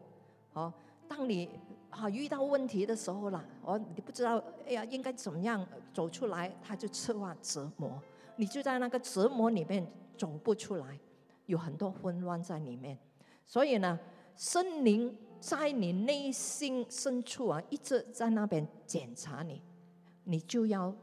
[0.54, 0.74] 哦，
[1.08, 1.48] 当你
[1.91, 8.02] 啊遇到问题的时候了，哦，你不知道哎呀应该怎么样走出来，他就策划折磨，
[8.36, 9.86] 你就在那个折磨里面
[10.17, 11.00] 走不出来，
[11.45, 12.98] 有很多混乱在里面。
[13.45, 13.98] 所以呢，
[14.36, 19.62] 森林在你内心深处啊，一直在那边检查你，
[20.23, 20.93] 你就要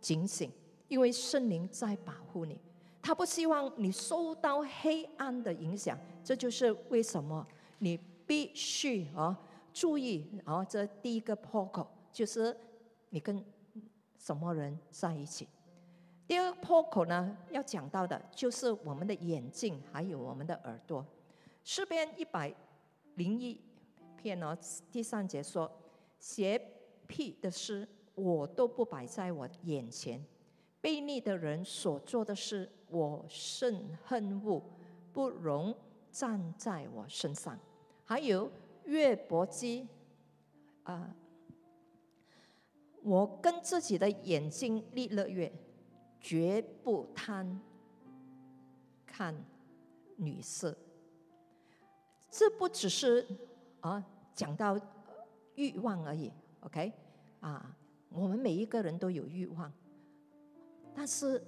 [0.00, 0.50] 警醒，
[0.88, 2.60] 因为圣灵在保护你。
[3.00, 7.46] 他不希望你受到黑暗的影响，这就是为什么
[7.78, 9.38] 你必须啊
[9.72, 10.64] 注意啊。
[10.64, 12.56] 这第一个破口就是
[13.10, 13.44] 你跟
[14.18, 15.46] 什么人在一起。
[16.26, 21.04] 第二个破口呢，要讲到的就是我们的眼睛还有我们的耳朵。
[21.62, 22.54] 诗篇一百
[23.16, 23.60] 零一
[24.24, 24.56] 篇呢，
[24.90, 25.70] 第三节说：
[26.18, 26.58] 邪
[27.06, 30.24] 僻的事我都不摆在我眼前，
[30.80, 32.70] 悖逆的人所做的事。
[32.88, 34.62] 我甚恨恶，
[35.12, 35.76] 不容
[36.10, 37.58] 站在我身上。
[38.04, 38.50] 还有
[38.84, 39.86] 月伯基，
[40.84, 41.14] 啊，
[43.02, 45.52] 我跟自己的眼睛立了约，
[46.18, 47.60] 绝不贪
[49.04, 49.34] 看
[50.16, 50.74] 女色。
[52.30, 53.26] 这不只是
[53.80, 54.78] 啊讲到
[55.54, 56.92] 欲望而已，OK？
[57.40, 57.74] 啊，
[58.08, 59.72] 我们每一个人都有欲望，
[60.94, 61.42] 但是。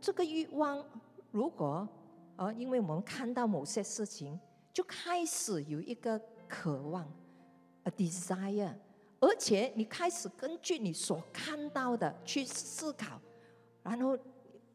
[0.00, 0.84] 这个欲望，
[1.30, 1.88] 如果
[2.36, 4.38] 啊，因为我们看到某些事情，
[4.70, 7.10] 就开始有一个渴望
[7.84, 8.74] ，a desire，
[9.18, 13.18] 而且你开始根据你所看到的去思考，
[13.82, 14.14] 然后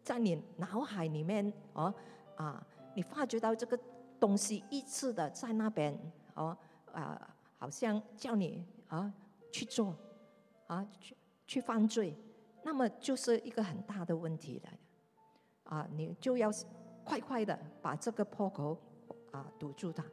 [0.02, 1.94] 在你脑海里面哦
[2.36, 3.80] 啊，你发觉到这个
[4.20, 5.96] 东西一直的在那边
[6.40, 6.58] 哦
[6.94, 9.14] 啊，好像叫你啊
[9.52, 9.96] 去做
[10.68, 12.16] 啊去去犯罪，
[12.64, 14.70] 那么就是一个很大的问题了。
[15.64, 16.50] 啊，你就要
[17.04, 18.76] 快快的把这个破口
[19.32, 20.04] 啊堵住它。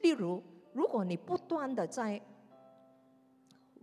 [0.00, 0.42] 例如，
[0.72, 2.20] 如果你不断的在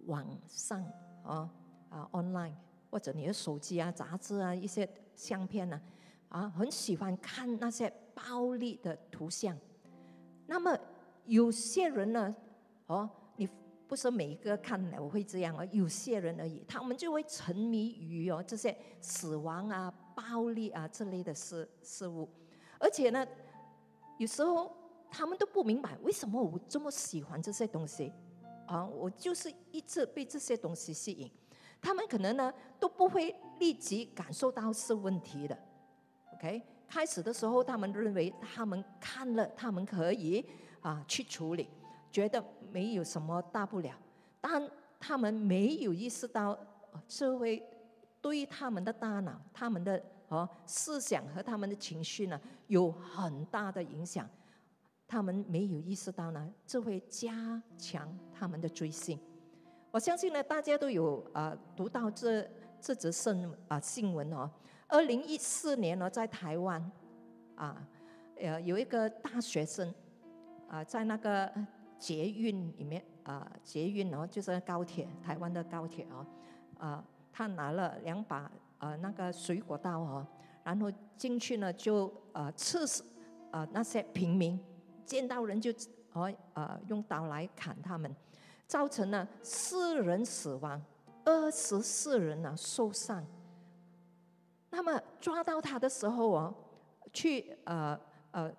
[0.08, 0.84] 网上
[1.24, 1.50] 啊
[1.90, 2.56] 啊 online
[2.90, 5.80] 或者你的手机啊、杂志啊、一些相片呢，
[6.30, 9.56] 啊，很喜欢看那些暴力的图像，
[10.46, 10.78] 那么
[11.28, 12.36] 有些人呢，
[12.88, 13.48] 哦，你
[13.88, 19.94] 不是每一个看来我会这样啊，有些人而已，他们就会沉迷于哦这些死亡啊。
[20.18, 22.28] 暴力啊，这类的事事物，
[22.80, 23.24] 而且呢，
[24.18, 24.76] 有时候
[25.12, 28.12] 他们都不明白为什么我这么喜欢这些东西
[28.66, 31.30] 啊，我就是一直被这些东西吸引。
[31.80, 35.56] 他们可能呢都不会立即感受到是问题的
[36.34, 36.64] ，OK？
[36.88, 40.44] 开始的时候，他们认为他们看了，他们可以
[40.88, 41.68] 啊去处理，
[42.12, 43.94] 觉得没有什么大不了，
[44.40, 44.70] 但
[45.00, 46.58] 他们没有意识到
[47.08, 47.62] 这会。
[48.20, 54.28] 对于他们的大脑、他们的哦思想和他们的情绪呢，有很大的影响。
[55.08, 59.18] 他们没有意识到呢，这会加强他们的追星。
[59.92, 62.46] 我相信呢，大家都有啊读到这
[62.82, 64.50] 这则新啊新闻哦。
[64.88, 66.92] 二零一四年呢，在台湾
[67.56, 67.88] 啊，
[68.38, 69.94] 呃，有一个大学生
[70.68, 71.52] 啊，在那个
[71.98, 76.26] 捷运里面啊，捷运哦，就是高铁，台湾的高铁哦，
[76.78, 80.28] 啊，他拿了两把呃那个水果刀哦，
[80.64, 83.04] 然后进去呢就呃刺死
[83.52, 84.60] 啊那些平民，
[85.06, 85.72] 见到人就
[86.14, 88.14] 哦呃用刀来砍他们，
[88.68, 90.82] 造成了四人死亡，
[91.24, 93.26] 二十四人呢受伤。
[94.70, 96.54] 那么抓到他的时候哦，
[97.14, 98.00] 去呃
[98.32, 98.54] 呃，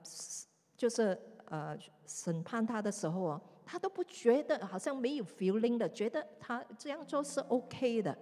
[0.76, 1.16] 就是
[1.50, 8.16] 呃审判他的时候哦，他都不觉得好像没有 feeling 的，觉得他这样做是 OK 的。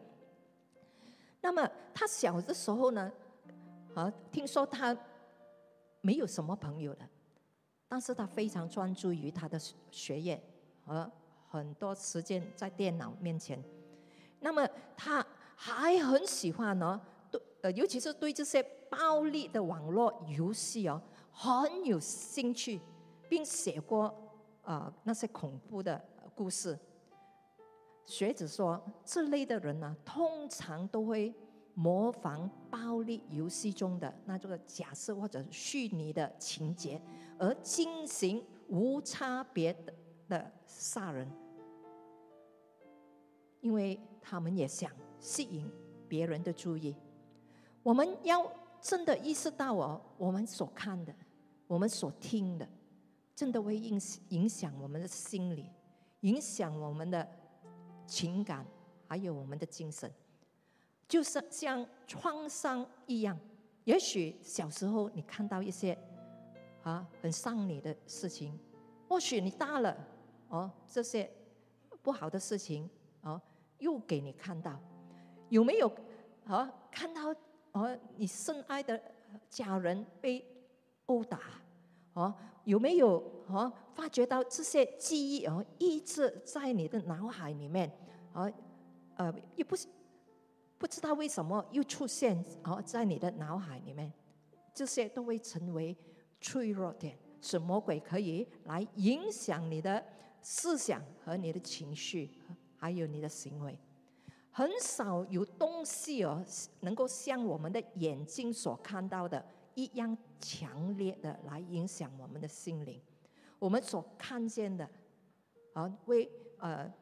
[1.41, 3.13] 那么他小的时候呢，
[3.95, 4.97] 啊，听说他
[6.01, 7.09] 没有什么朋友的，
[7.87, 9.59] 但是他非常专注于他的
[9.91, 10.43] 学业
[10.85, 11.11] 和
[11.49, 13.63] 很多时间在电脑面前。
[14.41, 17.01] 那么他还很喜欢呢。
[17.31, 21.01] 对呃，尤其是对这些暴力的网络游戏哦，
[21.33, 22.81] 很有兴趣，
[23.29, 24.15] 并写过
[24.63, 26.03] 啊那些恐怖的
[26.35, 26.79] 故事。
[28.05, 31.35] 学者说，这类的人呢，通常都会
[31.75, 37.03] 模仿暴力游戏中的那这个假设或者虚拟的情节，
[37.37, 39.95] 而进行无差别的
[40.29, 41.29] 的杀人，
[43.61, 45.69] 因为他们也想吸引
[46.09, 46.95] 别人的注意。
[47.83, 48.49] 我们要
[48.81, 51.13] 真的意识到哦，我们所看的，
[51.67, 52.69] 我们所听的，
[53.37, 55.71] 真的会影响影响我们的心理，
[56.23, 57.29] 影响我们的
[58.07, 58.67] 情感，
[59.07, 60.11] 还有我们的精神，
[61.07, 63.39] 就是像创伤一样。
[63.85, 65.97] 也许小时候你看到一些
[66.83, 68.59] 啊很伤你的事情，
[69.07, 69.97] 或许你大了
[70.49, 71.31] 哦，这些
[72.03, 72.89] 不好的事情
[73.21, 73.41] 哦
[73.79, 74.81] 又给你看到，
[75.51, 75.95] 有没有
[76.47, 77.35] 啊看到？
[77.73, 78.99] 哦，你深爱的
[79.51, 80.43] 家人被
[81.05, 81.39] 殴打，
[82.17, 87.91] 哦，有没有哦发觉到这些记忆哦一直在你的脑海里面，
[88.33, 88.51] 哦，
[89.17, 89.87] 呃，也不是
[90.79, 94.11] 不知道为什么又出现哦在你的脑海里面，
[94.73, 95.95] 这些都会成为
[96.41, 100.03] 脆弱点，使魔鬼可以来影响你的
[100.41, 102.31] 思想和你的情绪，
[102.79, 103.79] 还有你的行为。
[104.51, 106.43] 很少有东西哦，
[106.81, 109.45] 能够像我们的眼睛所看到的
[109.77, 113.01] 一样强烈的来影响我们的心灵。
[113.59, 114.89] 我们所看见的，
[115.75, 116.93] 啊，会呃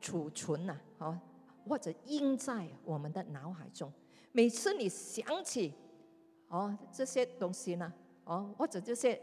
[0.00, 1.20] 储存呐，啊，
[1.66, 3.90] 或者印在我们的脑海中。
[4.32, 5.72] 每次你想起
[6.48, 7.92] 哦这些东西呢，
[8.24, 9.20] 哦或者这些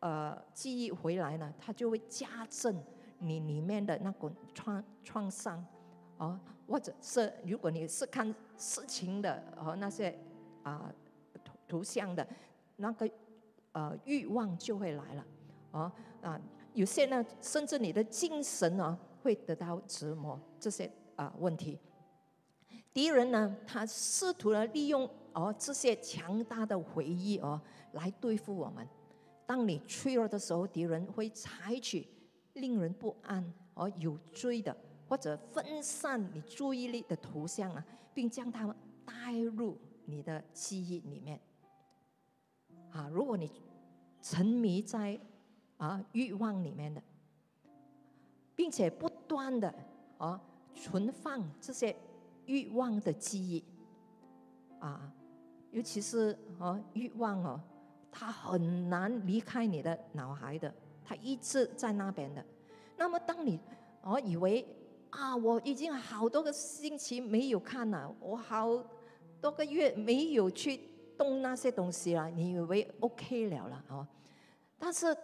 [0.00, 2.76] 呃记忆回来呢，它就会加深
[3.18, 5.64] 你里面的那种创创伤。
[6.18, 10.14] 哦，或者是如果你是看事情的和那些
[10.62, 10.94] 啊
[11.42, 12.28] 图图像的，
[12.80, 13.08] 那个
[13.72, 15.26] 呃欲望就会来了。
[15.70, 16.40] 哦啊，
[16.74, 21.78] 有些呢，甚至你的精神呢会得到折磨，这些啊问题。
[22.92, 27.60] 敌人呢，他试图了利用哦这些强大的回忆哦
[27.92, 28.86] 来对付我们。
[29.46, 32.06] 当你脆弱的时候，敌人会采取
[32.54, 34.76] 令人不安而有罪的。
[35.08, 41.40] 或者分散你注意力的图像啊，并将它们带入你的记忆里面。
[42.92, 43.50] 啊，如果你
[44.20, 45.18] 沉迷在
[45.76, 47.02] 啊欲望里面的，
[48.54, 49.72] 并且不断的
[50.18, 50.40] 啊
[50.74, 51.94] 存放这些
[52.46, 53.64] 欲望的记忆，
[54.78, 55.12] 啊，
[55.70, 57.60] 尤其是啊欲望哦，
[58.10, 60.74] 它很难离开你的脑海的，
[61.04, 62.44] 它一直在那边的。
[62.96, 63.58] 那么当你
[64.02, 64.66] 哦以为
[65.10, 68.68] 啊，我已经好多个星期没有看了，我好
[69.40, 70.89] 多个月没有去
[71.20, 72.30] 动那些东西了。
[72.30, 74.06] 你以为 OK 了了哦？
[74.78, 75.14] 但是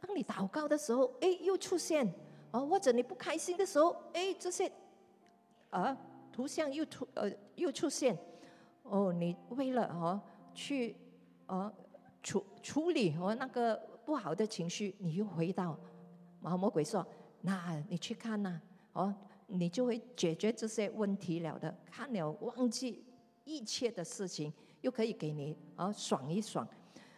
[0.00, 2.12] 当你祷告的时候，哎，又出现
[2.50, 4.70] 哦，或者你不开心的时候，哎，这些
[5.70, 5.96] 啊
[6.32, 8.18] 图像又出呃又出现
[8.82, 9.12] 哦。
[9.12, 10.20] 你为了哦
[10.52, 10.96] 去
[11.46, 11.72] 哦
[12.20, 15.78] 处处理哦那个不好的情绪，你又回到
[16.42, 17.06] 啊魔鬼说
[17.42, 18.60] ：“那你去看呐，
[18.94, 19.14] 哦。”
[19.46, 23.04] 你就会解决这些问题了的，看了忘记
[23.44, 24.50] 一切的事情，
[24.84, 26.66] 又可以给你啊爽一爽。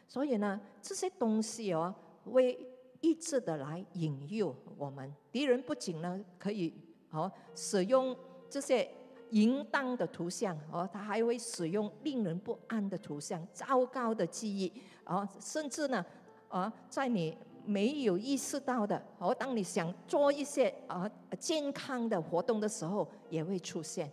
[0.09, 1.93] 所以呢，这些东西哦，
[2.25, 2.57] 会
[3.01, 5.13] 一直的来引诱我们。
[5.33, 6.73] 敌人不仅呢可以
[7.11, 8.17] 哦使用
[8.49, 8.89] 这些
[9.31, 16.07] 淫荡的图像哦，他还会使用令人不安的图像、糟糕的记忆啊，甚至呢
[16.49, 21.11] 啊，在你没有意识到的，哦，当你想做一些啊
[21.41, 24.09] 健康的活动的时候，也会出现。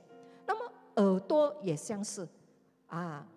[0.47, 2.27] 那么耳朵也相似，
[2.87, 3.27] 啊，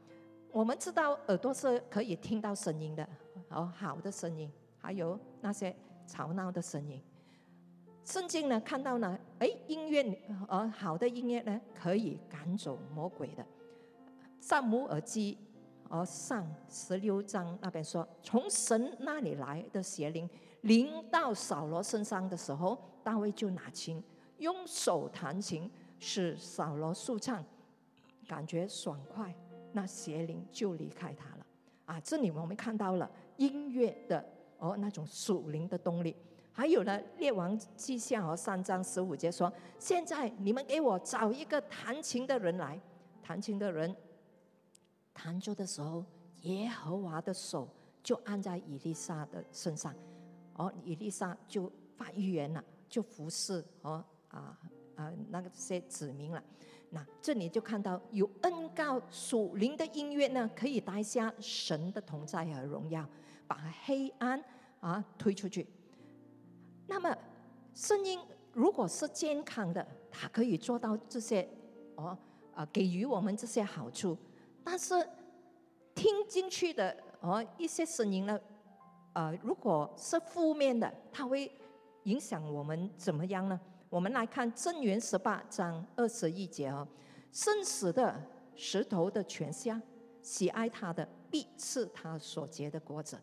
[0.57, 3.07] 我们知道耳朵是可以听到声音的，
[3.50, 5.76] 哦，好的声音，还有那些
[6.07, 6.98] 吵闹的声音。
[8.02, 13.46] 圣经呢看到呢，哎，音乐，呃，好的音乐呢可以赶走魔鬼的。
[14.40, 15.36] 萨姆耳记。
[15.88, 20.28] 而上十六章那边说，从神那里来的邪灵
[20.62, 24.02] 临到扫罗身上的时候，大卫就拿琴，
[24.38, 27.44] 用手弹琴，使扫罗舒畅，
[28.26, 29.32] 感觉爽快，
[29.72, 31.46] 那邪灵就离开他了。
[31.84, 34.24] 啊，这里我们看到了音乐的
[34.58, 36.16] 哦那种属灵的动力。
[36.52, 42.80] 还有呢，列王记下和三章十五节说，现在你们给我找一个弹琴的人来，
[43.22, 43.94] 弹琴的人。
[45.12, 46.04] 弹奏的时候，
[46.42, 47.68] 耶和华的手
[48.02, 49.94] 就按在以利沙的身上，
[50.54, 54.58] 哦，以利沙就发预言了，就服侍哦啊
[54.94, 56.42] 啊那个些子民了。
[56.91, 63.07] 那这里就看到有恩告属灵的音乐呢，可以带下神的同在和荣耀，
[63.47, 64.43] 把黑暗
[64.80, 65.66] 啊推出去。
[66.87, 67.16] 那么
[67.74, 68.20] 声音
[68.53, 71.47] 如果是健康的，它可以做到这些
[71.97, 72.16] 哦
[72.55, 74.16] 啊，给予我们这些好处。
[74.64, 74.95] 但是
[75.95, 78.41] 听进去的哦一些声音呢，
[79.12, 81.51] 呃，如果是负面的，它会
[82.05, 83.61] 影响我们怎么样呢？
[83.97, 86.86] 我们来看正元十八章二十一节哦，
[87.32, 88.14] 生死的
[88.55, 89.80] 石头的泉下，
[90.20, 93.18] 喜爱他的必是他所结的果子。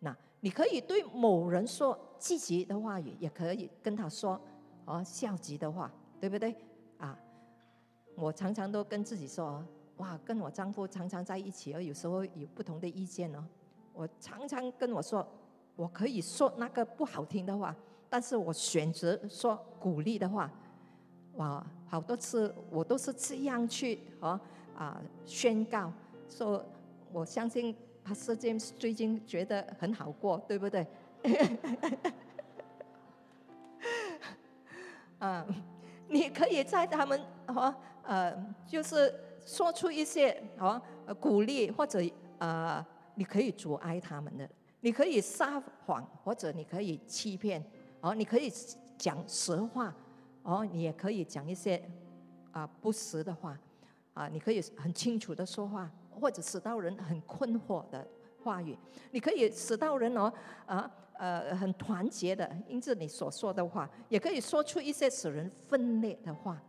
[0.00, 4.38] 那你可以对某人说积极的话语，也可以跟他说
[4.84, 5.90] 哦消极的话，
[6.20, 6.54] 对不对？
[6.98, 7.18] 啊，
[8.14, 9.64] 我常常都跟自己说。
[9.96, 13.42] 哇，跟我丈夫常常在一起，而有时候有不同的意见哦。
[13.94, 15.26] 我常常跟我说，
[15.76, 17.74] 我可以说那个不好听的话，
[18.10, 20.50] 但是我选择说鼓励的话。
[21.36, 24.38] 哇，好多次我都是这样去哦
[24.76, 25.90] 啊宣告，
[26.28, 26.62] 说
[27.12, 30.86] 我相信他世界最近觉得很好过，对不对？
[35.20, 35.46] 啊，
[36.08, 39.14] 你可以在他们哦呃就是。
[39.46, 40.80] 说出一些哦
[41.18, 41.98] 鼓励或者
[42.38, 42.84] 呃，
[43.14, 44.48] 你可以阻碍他们的，
[44.80, 47.64] 你可以撒谎或者你可以欺骗
[48.00, 48.52] 哦，你可以
[48.98, 49.94] 讲实话
[50.42, 51.82] 哦，你也可以讲一些
[52.52, 53.58] 啊不实的话
[54.14, 58.06] 啊，你可以很清楚的说话，或者使到人很困惑的
[58.42, 58.76] 话语，
[59.10, 60.32] 你可以使到人哦
[60.66, 66.60] 啊呃很团结的，因此你所说的话，也可以说出一些使人分裂的话。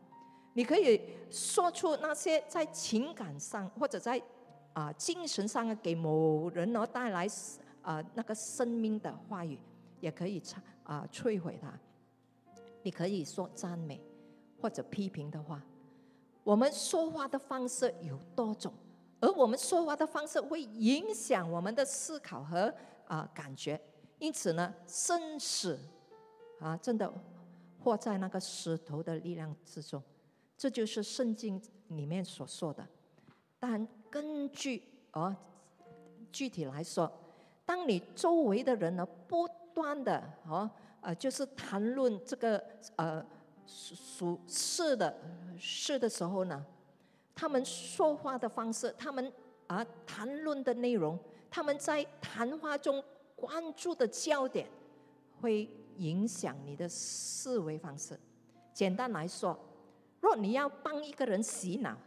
[0.54, 4.22] 你可以说出那些在情感上或者在
[4.74, 7.26] 啊精神上给某人而带来
[7.82, 9.58] 啊那个生命的话语，
[10.02, 11.72] 也可以唱啊摧毁他。
[12.84, 14.02] 你可以说赞美
[14.60, 15.62] 或者批评的话。
[16.44, 18.74] 我们说话的方式有多种，
[19.20, 22.74] 而我们说话的方式会影响我们的思考和
[23.06, 23.80] 啊感觉。
[24.18, 25.80] 因此呢，生死
[26.60, 27.12] 啊真的
[27.80, 30.02] 活在那个石头的力量之中。
[30.58, 32.88] 这就是圣经里面所说的，
[33.60, 35.36] 但根据哦，
[36.32, 37.12] 具体来说，
[37.66, 40.70] 当你周围的人呢不断的哦
[41.02, 42.64] 呃，就是谈论这个
[42.96, 43.26] 呃
[43.66, 45.16] 属事的
[45.58, 46.66] 事的时候呢，
[47.34, 49.32] 他们说话的方式，他们
[49.68, 51.18] 啊谈论的内容，
[51.50, 53.04] 他们在谈话中
[53.36, 54.68] 关注的焦点，
[55.40, 55.68] 会
[55.98, 58.20] 影响你的思维方式。
[58.74, 59.58] 简单来说。
[60.22, 61.98] 若你要帮一个人洗脑，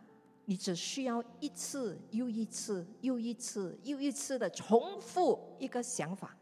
[0.45, 6.33] 你只需要一次又一次又一次又一次的重复一个想法，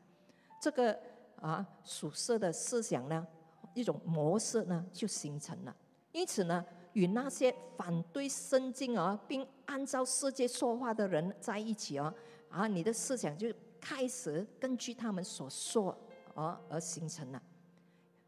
[0.61, 0.95] 这个
[1.43, 3.27] 啊属色的思想呢，
[3.75, 5.77] 一种模式呢就形成了。
[6.13, 6.65] 因此呢，
[6.95, 12.15] 与那些反对圣经啊，并按照世界说话的人在一起哦，
[12.49, 15.95] 啊，你的思想就开始根据他们所说
[16.35, 17.43] 而而形成了。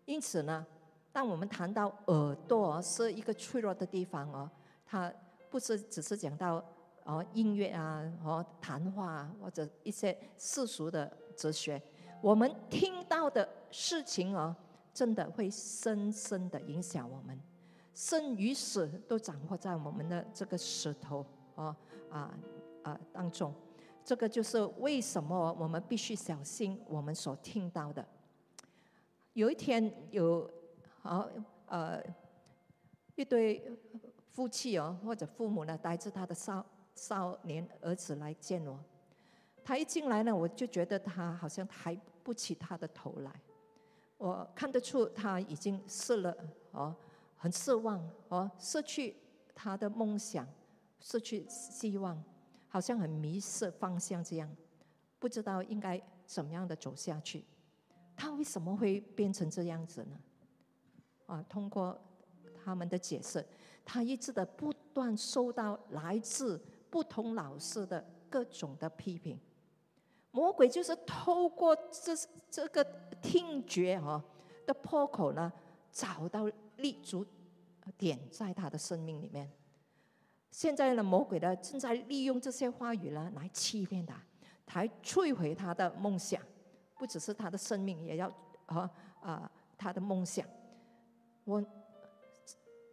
[0.05, 0.67] 因此呢。
[1.15, 4.51] 当我们谈到耳朵是一个脆弱的地方哦，
[4.85, 5.15] 它
[5.49, 6.61] 不是只是讲到
[7.05, 11.81] 哦音乐啊和谈话啊或者一些世俗的哲学，
[12.21, 14.55] 我们听到的事情哦，
[14.93, 17.39] 真的会深深的影响我们，
[17.93, 21.75] 生与死都掌握在我们的这个石头哦
[22.11, 22.35] 啊
[22.83, 23.53] 啊当中，
[24.05, 28.07] 这个就是为什么我们必须小心我们所听到的。
[29.33, 30.51] 有一天有。
[31.07, 31.29] 好，
[31.67, 32.03] 呃，
[33.15, 33.71] 一对
[34.31, 38.81] 夫妻哦，或者父母呢，带着他的少少年儿子来见我。
[39.65, 43.33] 他一进来呢，我就觉得他好像抬不起他的头来。
[44.19, 46.37] 我看得出他已经失了
[46.73, 46.95] 哦，
[47.37, 47.99] 很失望
[48.29, 49.17] 哦，失去
[49.55, 50.47] 他的梦想，
[51.01, 52.23] 失去希望，
[52.69, 54.49] 好像很迷失方向这样，
[55.19, 57.45] 不知道应该怎么样的走下去。
[58.17, 60.21] 他为什么会变成这样子呢？
[61.27, 61.99] 啊，通过
[62.63, 63.45] 他们的解释，
[63.85, 69.39] 他一直的不断受到来自不同老师的各种的批评。
[70.35, 72.13] 魔鬼就是透过这
[72.51, 72.85] 这个
[73.23, 74.21] 听觉哈
[74.67, 75.53] 的破口呢，
[75.93, 77.25] 找到立足
[77.97, 79.49] 点在他的生命里面。
[80.51, 84.21] 现在呢，魔鬼呢正在利用这些话语呢来欺骗他，
[84.73, 86.43] 来摧毁他的梦想，
[86.99, 88.29] 不只是他的生命，也要
[88.67, 90.45] 啊啊他的梦想。
[91.45, 91.65] 我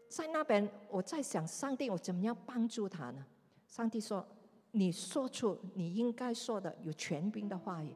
[0.07, 3.25] 在那边我在想，上帝我怎么样帮助他呢？
[3.65, 4.23] 上帝说。
[4.71, 7.95] 你说出你应该说的有权柄的话语，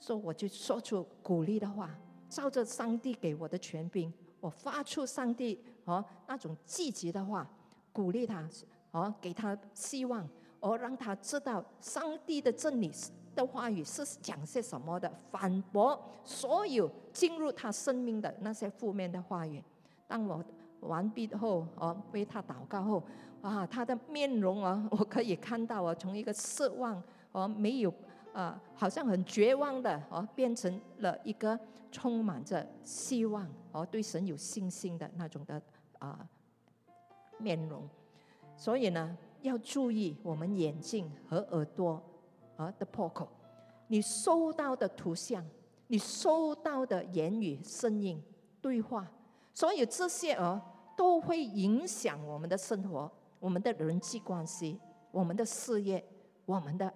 [0.00, 1.90] 说我就说出鼓励的话，
[2.28, 7.48] 照着上帝给我的权柄，我发出上帝哦那种积极的话，
[7.92, 8.48] 鼓励他
[8.92, 10.26] 哦，给他希望，
[10.60, 12.90] 哦让他知道上帝的真理
[13.34, 19.62] 的话语是讲些什么的，反驳所有进入他生命的那些负面的话语。
[20.08, 20.42] 当我
[20.86, 23.02] 完毕后哦为他祷告后。
[23.42, 27.94] 啊，他的面容啊， 我可以看到啊，从一个失望哦，没有
[28.32, 31.56] 啊，好像很绝望的哦，变成了一个
[31.92, 35.62] 充满着希望哦，对神有信心的那种的
[36.00, 36.26] 啊
[37.38, 37.88] 面容。
[38.56, 42.02] 所以呢，要注意我们眼睛和耳朵
[42.56, 43.28] 啊的破口，
[43.86, 45.44] 你收到的图像，
[45.86, 48.20] 你收到的言语、声音、
[48.60, 49.06] 对话，
[49.54, 50.60] 所以这些啊
[50.96, 53.10] 都会影响我们的生活。
[53.38, 54.80] 我们的人际关系，
[55.12, 56.02] 我们的事业，
[56.46, 56.92] 我们的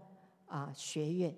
[0.46, 1.36] 啊学业，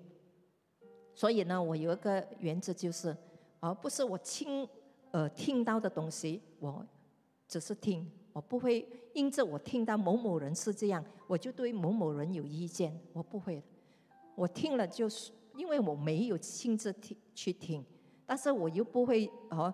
[1.13, 3.15] 所以呢，我有一个原则就是，
[3.59, 4.67] 而不是我亲
[5.11, 6.83] 耳听到的东西，我
[7.49, 13.63] 只是听，我不会因着我听到某某人是这样，我就对某某人有意见，我不会的。
[14.35, 17.85] 我听了就是，因为我没有亲自听去听，
[18.25, 19.71] 但是我又不会哦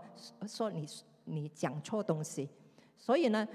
[0.48, 0.88] 说你
[1.24, 2.50] 你讲错东西，
[3.00, 3.48] 所以呢，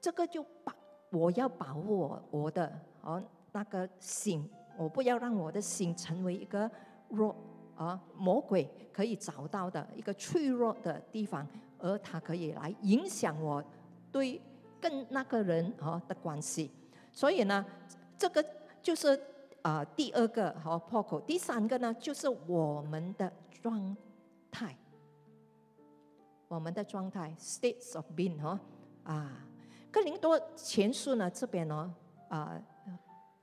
[0.00, 0.72] 这个就把。
[1.10, 4.46] 我要保护我我的哦那个心，
[4.76, 6.70] 我不要让我的心成为一个
[7.08, 7.34] 弱
[7.74, 11.48] 啊魔鬼可以找到的一个脆弱的地方，
[11.78, 13.64] 而他可以来影响我
[14.12, 14.38] 对
[14.78, 16.70] 跟那个人哦的关系。
[17.10, 17.64] 所以呢，
[18.18, 18.44] 这个
[18.82, 19.18] 就是
[19.62, 21.18] 啊第二个好破口。
[21.18, 23.96] 第三个呢，就是我们的状
[24.50, 24.76] 态，
[26.48, 28.58] 我们的状态 states of being 哈
[29.04, 29.44] 啊。
[29.90, 31.94] 哥林多前书呢这边呢
[32.28, 32.60] 啊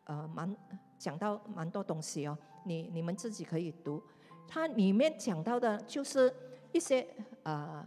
[0.06, 0.56] 呃蛮
[0.98, 4.02] 讲到蛮多东西哦，你你们自己可以读，
[4.48, 6.34] 它里面讲到的就是
[6.72, 7.08] 一些
[7.44, 7.86] 呃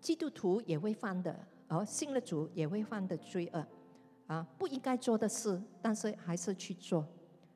[0.00, 1.38] 基督徒也会犯的，
[1.68, 3.66] 而信了主也会犯的罪恶
[4.26, 7.06] 啊，不应该做的事，但是还是去做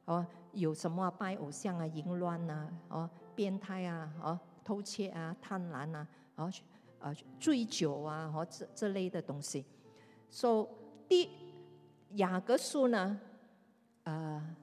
[0.04, 6.50] 哦，有什么拜偶像啊、淫乱呐、哦变态啊、哦偷窃啊、贪婪啊、哦
[7.00, 9.64] 呃醉酒啊和这这类的东西。
[10.30, 10.68] 说
[11.08, 11.30] 第
[12.12, 13.20] 雅各书呢，
[14.04, 14.56] 呃，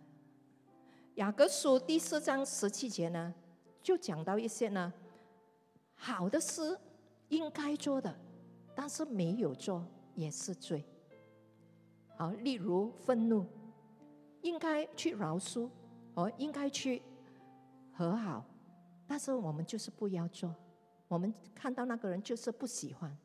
[1.15, 3.33] 雅各书第四章十七节呢，
[3.81, 4.93] 就讲到一些呢，
[5.95, 6.77] 好的事
[7.29, 8.15] 应该做的，
[8.75, 10.83] 但是没有做也是罪。
[12.17, 13.45] 好，例如愤怒，
[14.41, 15.69] 应该去饶恕，
[16.13, 17.01] 哦，应该去
[17.93, 18.45] 和好，
[19.07, 20.53] 但是我们就是不要做，
[21.07, 23.15] 我们看到那个人就是不喜欢。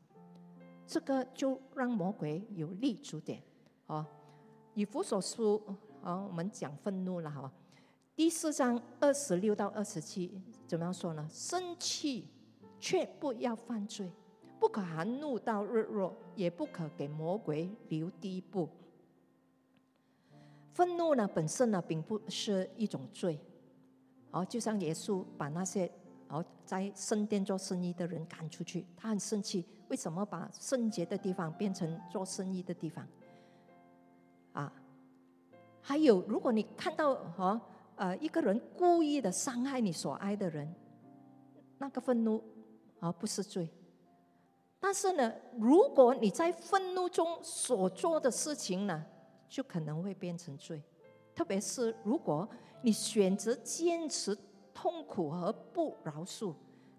[0.85, 3.41] 这个就让魔鬼有立足点，
[3.87, 4.05] 哦。
[4.73, 5.61] 以弗所书，
[6.01, 7.51] 哦，我们讲愤怒了哈。
[8.15, 11.25] 第四章二十六到二十七，怎么样说呢？
[11.31, 12.27] 生气
[12.79, 14.11] 却不要犯罪，
[14.59, 18.67] 不可含怒到日落，也不可给魔鬼留地步。
[20.73, 23.39] 愤怒呢，本身呢，并不是一种罪，
[24.31, 25.89] 哦，就像耶稣把那些。
[26.31, 29.65] 然后在圣殿做生意的人赶出去，他很生气。
[29.89, 33.05] 为什么把圣洁的地方变成做生意的地方？
[34.53, 34.71] 啊，
[35.81, 37.59] 还有，如果你看到哦，
[37.97, 40.73] 呃，一个人故意的伤害你所爱的人，
[41.77, 42.41] 那个愤怒
[43.01, 43.67] 啊不是罪。
[44.79, 49.03] 但是呢，如果你在愤怒中所做的事情呢，
[49.49, 50.81] 就可能会变成罪。
[51.35, 52.47] 特别是如果
[52.81, 54.37] 你选择坚持。
[54.73, 56.53] 痛苦和不饶恕，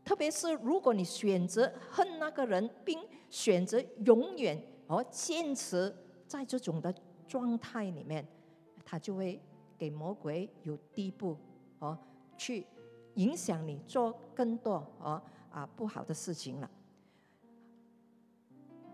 [0.04, 2.98] 特别是如果你选择恨那个人，并
[3.30, 5.94] 选择永远而坚持
[6.26, 6.94] 在这种的
[7.26, 8.26] 状态里面，
[8.84, 9.40] 他就会
[9.78, 11.36] 给魔鬼有第一步
[11.78, 11.98] 哦，
[12.36, 12.66] 去
[13.14, 16.70] 影响你做更多哦啊不好的事情了。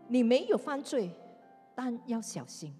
[0.06, 1.10] 你没有犯罪，
[1.74, 2.74] 但要小心，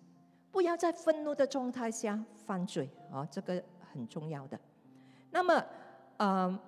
[0.50, 4.58] 不要在愤怒的状态下犯罪哦，这个很重要的。
[5.30, 5.62] 那么，
[6.18, 6.60] 呃，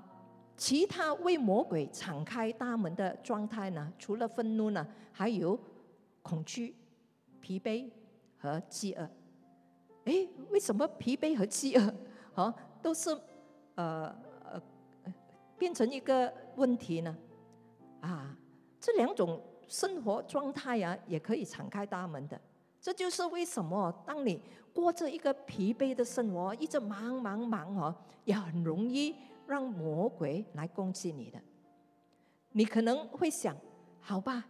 [0.56, 3.92] 其他为魔鬼敞开大门的状态呢？
[3.98, 5.56] 除了愤怒呢，还有
[6.22, 6.74] 恐惧、
[7.40, 7.88] 疲惫
[8.38, 9.08] 和饥饿。
[10.06, 11.94] 哎，为什么疲惫和饥饿
[12.34, 13.10] 啊都是
[13.74, 14.12] 呃
[14.50, 14.60] 呃
[15.58, 17.16] 变成一个问题呢？
[18.00, 18.36] 啊，
[18.80, 19.40] 这两种。
[19.70, 22.40] 生活状态啊，也可以敞开大门的。
[22.80, 24.42] 这就是为什么，当你
[24.74, 27.94] 过着一个疲惫的生活，一直忙忙忙哦，
[28.24, 29.14] 也很容易
[29.50, 31.38] 让魔鬼来攻击你的。
[32.52, 33.56] 你可能会想，
[34.00, 34.46] 好吧，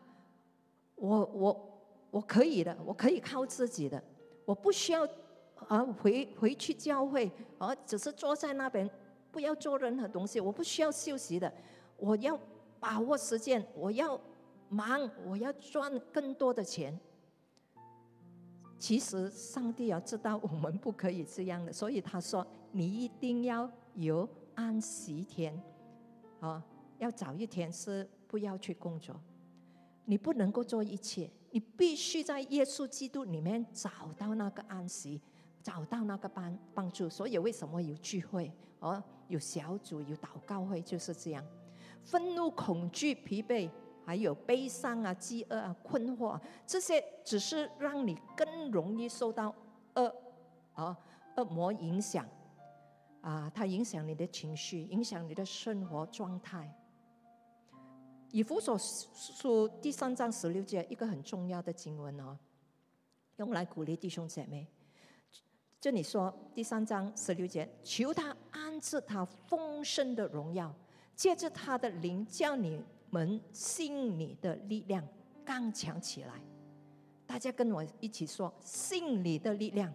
[0.94, 1.80] 我我
[2.10, 4.02] 我可以的，我可以靠自己的，
[4.44, 5.08] 我不需要
[5.68, 8.88] 啊回回去教会啊，只是坐在那边，
[9.32, 11.52] 不要做任何东西，我不需要休息的，
[11.96, 12.38] 我要
[12.78, 14.20] 把握时间，我要。
[14.72, 16.96] 忙，我要赚更多的钱。
[18.78, 24.28] 其实上帝要知道我们不可以这样的，所以他说：“你一定要有
[24.60, 25.58] 安息天，
[26.40, 26.62] 啊，
[26.98, 29.18] 要找一天是不要去工作。
[30.04, 35.18] 你不能够做一切，你必须在耶稣基督里面找到那个安息，
[35.62, 37.08] 找到那个帮帮助。
[37.08, 38.52] 所以为什么有聚会？
[38.80, 41.42] 哦，有小组，有祷告会，就是这样。
[42.04, 43.70] 愤怒、恐惧、疲惫。”
[44.02, 49.54] 还有悲伤啊、饥饿啊、困惑，啊这些只是让你更容易受到
[49.94, 50.12] 恶
[50.72, 50.98] 啊
[51.36, 52.26] 恶魔影响
[53.20, 56.72] 啊，它影响你的情绪，影响你的生活状态。
[58.30, 62.38] 以弗所书第三章十六节一个很重要的经文哦，
[63.36, 64.66] 用来鼓励弟兄姐妹。
[65.80, 70.74] 这里说第三章十六节，求他安置他丰盛的荣耀，
[71.14, 72.84] 借着他的灵叫你。
[73.12, 75.04] 们信你的力量
[75.44, 76.40] 刚强起来，
[77.26, 79.92] 大家跟我一起说：信你的力量，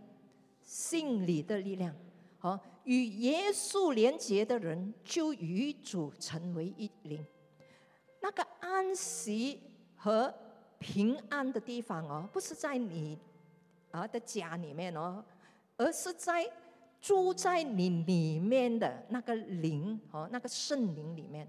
[0.62, 1.96] 信你的力量。
[2.38, 7.24] 好，与耶稣连结的人就与主成为一灵。
[8.22, 9.62] 那个安息
[9.96, 10.34] 和
[10.80, 13.20] 平安的地方哦，不是在你
[13.92, 15.24] 啊的家里面哦，
[15.78, 16.50] 而是在
[17.02, 21.48] 住在你里面的那个灵哦，那个圣灵里面。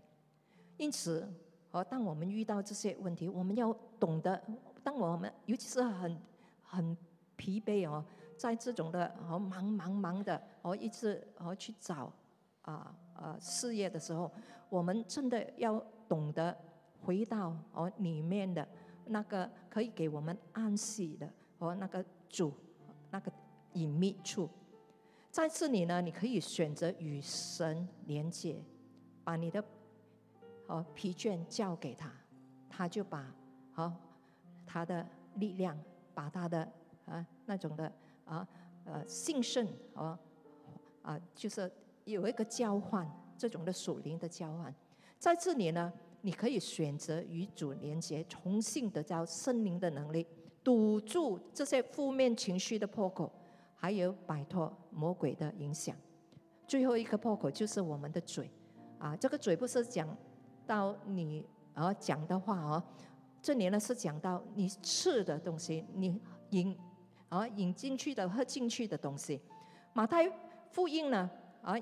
[0.76, 1.26] 因此。
[1.72, 3.70] 哦当我们遇到这些问题，我们要
[4.00, 4.42] 懂得，
[4.82, 6.18] 当我们尤其是很
[6.62, 6.96] 很
[7.36, 8.02] 疲惫哦，
[8.36, 12.12] 在这种的哦忙忙忙的哦一直哦去找
[12.62, 14.30] 啊啊事业的时候，
[14.68, 15.78] 我们真的要
[16.08, 16.56] 懂得
[17.02, 18.66] 回到哦里面的
[19.06, 21.28] 那个可以给我们安息的
[21.58, 22.52] 哦那个主
[23.10, 23.32] 那个
[23.72, 24.48] 隐秘处，
[25.30, 28.62] 在这里呢，你可以选择与神连接，
[29.24, 29.64] 把你的。
[30.68, 32.10] 哦，疲倦交给他，
[32.68, 33.32] 他就把
[33.76, 33.96] 哦
[34.66, 35.06] 他的
[35.36, 35.78] 力量，
[36.12, 36.68] 把他的
[37.04, 37.92] 啊那种的
[38.26, 38.46] 啊
[38.84, 40.18] 呃兴盛哦
[41.00, 41.72] 啊，就是
[42.04, 44.74] 有一个交换，这种的属灵的交换，
[45.18, 50.26] 在这里呢，你可以选择与主连接，重新得到圣灵的能力，
[50.62, 53.32] 堵住这些负面情绪的破口，
[53.74, 55.96] 还有摆脱魔鬼的影响。
[56.68, 58.50] 最后一个破口就是我们的嘴
[58.98, 60.06] 啊，这个嘴不是讲。
[60.66, 62.82] 到你而讲的话哦，
[63.40, 66.20] 这里呢是讲到你吃的东西，你
[66.50, 66.76] 饮
[67.28, 69.40] 啊引进去的、喝进去的东西。
[69.92, 70.30] 马太
[70.70, 71.28] 福音呢
[71.62, 71.74] 啊，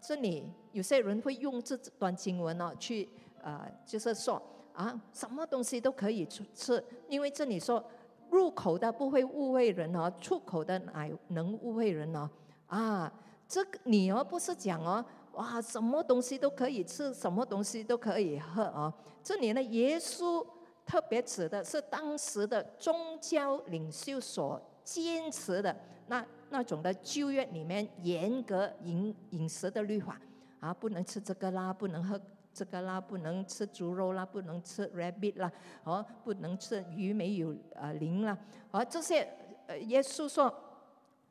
[0.00, 3.08] 这里有些人会用这段经文呢去
[3.42, 4.40] 呃，就是说
[4.72, 7.82] 啊，什么东西都可以吃，因为这里说
[8.30, 12.28] 入口的不会误会人哦，出口的乃能误会人哦。
[12.66, 13.12] 啊，
[13.48, 15.04] 这个你而不是讲哦。
[15.34, 18.92] 哇，什么东西都可以吃，什么东西都可以喝啊！
[19.22, 20.44] 这里呢，耶稣
[20.84, 25.74] 特别指的是当时的宗教领袖所坚持的
[26.08, 30.20] 那那种的旧约里面严格饮饮食的律法
[30.60, 32.20] 啊，不能吃这个啦，不能喝
[32.52, 35.50] 这个啦，不能吃猪肉啦，不能吃 rabbit 啦，
[35.84, 38.36] 哦，不能吃鱼没有呃鳞啦，
[38.70, 39.26] 而，这些
[39.66, 40.52] 呃，耶稣说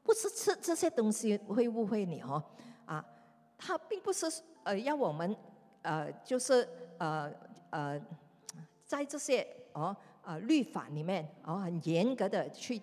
[0.04, 2.44] 不是吃这些东西会误会你哦，
[2.86, 3.06] 啊。
[3.62, 4.26] 他并不是
[4.64, 5.36] 呃要我们
[5.82, 6.66] 呃就是
[6.98, 7.30] 呃
[7.72, 8.02] 呃
[8.86, 9.94] 在这些哦
[10.24, 12.82] 啊律法里面哦很严格的去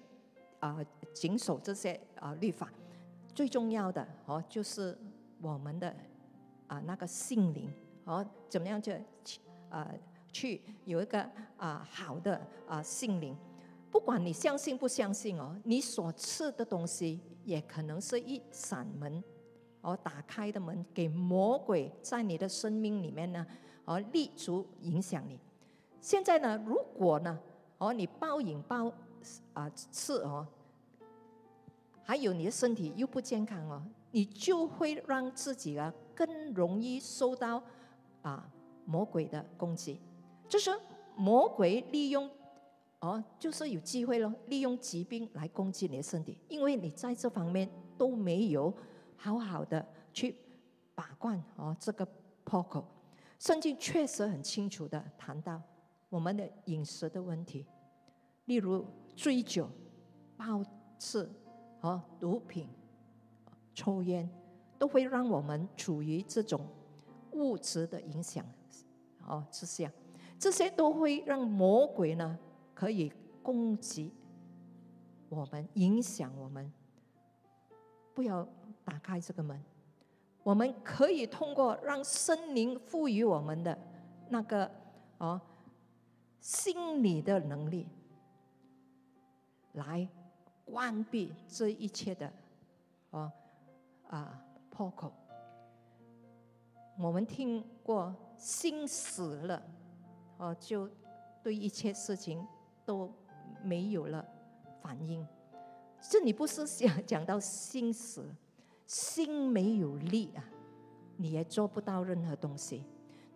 [0.61, 0.78] 啊
[1.12, 2.70] 谨守这些啊律法，
[3.34, 4.96] 最重要的哦就是
[5.40, 5.94] 我们的
[6.66, 7.70] 啊那个心灵。
[8.04, 9.00] 哦怎么样去
[9.68, 9.90] 啊
[10.32, 13.36] 去有一个啊好的啊心灵。
[13.90, 19.24] 不管你相信不相信哦，你所吃的东西也可能是一扇门，
[19.80, 23.46] 哦，打开的门，给魔鬼在你的生命里面呢，
[23.86, 25.40] 哦，立足影响你。
[26.00, 27.38] 现在呢，如果呢，
[27.78, 28.92] 哦，你暴饮暴
[29.53, 30.47] 啊刺哦，
[32.03, 37.62] 还有你的身体又不健康哦，你就会让自己啊更容易受到
[38.22, 38.51] 啊
[38.85, 40.01] 魔鬼的攻击，
[40.49, 40.70] 就是
[41.16, 42.31] 魔鬼利用。
[43.01, 47.68] 哦，就是有机会咯，利用疾病来攻击你的身体，因为你在这方面
[47.99, 48.72] 都没有
[49.16, 50.35] 好好的去
[50.95, 51.77] 把关哦。
[51.79, 52.09] 这个
[52.43, 52.83] 破口，
[53.39, 55.61] 圣经确实很清楚的谈到
[56.09, 57.66] 我们的饮食的问题，
[58.47, 58.85] 例如
[59.16, 59.68] 醉酒、
[60.36, 60.62] 暴
[60.98, 61.28] 吃、
[61.80, 62.68] 哦毒品、
[63.74, 64.30] 抽烟，
[64.78, 66.64] 都会让我们处于这种
[67.32, 68.46] 物质的影响
[69.26, 69.90] 哦之下，
[70.38, 72.38] 这些都会让魔鬼呢。
[72.74, 73.10] 可以
[73.42, 74.12] 攻击
[75.30, 76.70] 我们，影响我们。
[78.12, 78.46] 不要
[78.84, 79.58] 打开这个门。
[80.42, 83.78] 我们可以通过让森灵赋予我们的
[84.28, 84.70] 那个
[85.16, 85.40] 哦
[86.38, 87.88] 心理的能力，
[89.77, 90.07] 来
[90.66, 92.31] 关闭这一切的
[93.11, 93.33] 哦
[94.09, 95.11] 啊破口。
[96.99, 99.62] 我们听过心死了，
[100.37, 100.91] 哦，就
[101.43, 102.47] 对一切事情。
[102.87, 103.12] 都
[103.64, 104.24] 没有了
[104.81, 105.27] 反应，
[106.01, 108.33] 这里不是讲讲到心死，
[108.87, 110.45] 心没有力啊，
[111.16, 112.85] 你也做不到任何东西。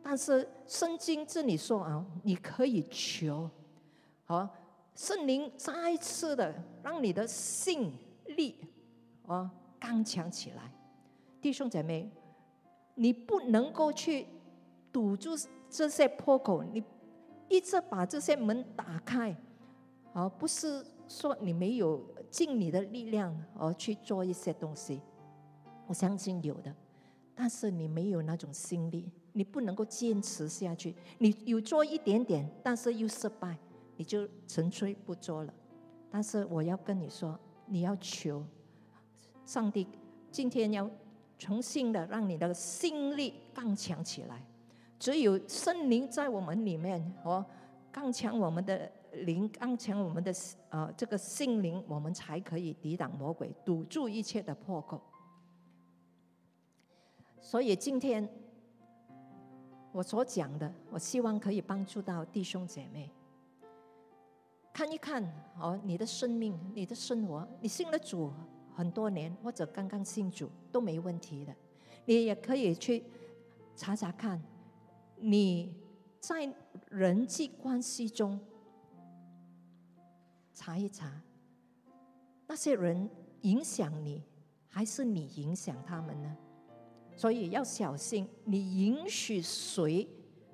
[0.00, 3.50] 但是圣经这里说啊，你可以求，
[4.24, 4.48] 好
[4.94, 7.92] 圣灵再次的让你的心
[8.26, 8.56] 力
[9.26, 10.72] 啊刚强起来。
[11.40, 12.10] 弟兄姐妹，
[12.94, 14.26] 你不能够去
[14.92, 15.30] 堵住
[15.68, 16.82] 这些破口，你。
[17.52, 19.36] 一直把这些门打开，
[20.12, 25.00] 而不是说你没有尽你的力量而去做一些东西。
[25.88, 26.72] 我相信有的，
[27.34, 30.94] 但是你没有那种心力，你不能够坚持下去。
[31.18, 33.58] 你有做一点点，但是又失败，
[34.00, 35.52] 你就纯粹不做了。
[36.10, 38.42] 但是我要跟你说，你要求
[39.44, 39.86] 上帝
[40.30, 40.90] 今天要
[41.38, 44.42] 重新的让你的心力更强起来。
[44.98, 47.44] 只有圣灵在我们里面，哦，
[47.92, 50.32] 刚强我们的灵，刚强我们的
[50.70, 54.98] 呃这个心灵，我们才可以抵挡魔鬼，堵住一切的破口。
[57.38, 58.26] 所以今天
[59.92, 63.10] 我所讲的，我希望可以帮助到弟兄姐妹，
[64.72, 65.22] 看一看
[65.58, 68.32] 哦，你的生命、你的生活，你信了主
[68.74, 71.54] 很多年，或者刚刚信主都没问题的，
[72.06, 73.04] 你也可以去
[73.76, 74.42] 查查看。
[75.16, 75.74] 你
[76.18, 76.50] 在
[76.88, 78.40] 人际关系中
[80.54, 81.20] 查一查，
[82.46, 83.10] 那些人
[83.42, 84.22] 影响你，
[84.68, 86.36] 还是你影响他们呢？
[87.16, 90.08] 所以要小心，你允许谁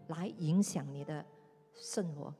[0.09, 1.25] 来影响你的
[1.75, 2.35] 生活？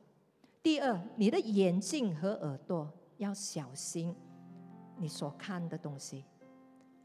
[0.61, 4.15] 第二，你的眼睛和耳朵要小心，
[4.97, 6.25] 你所看的东西，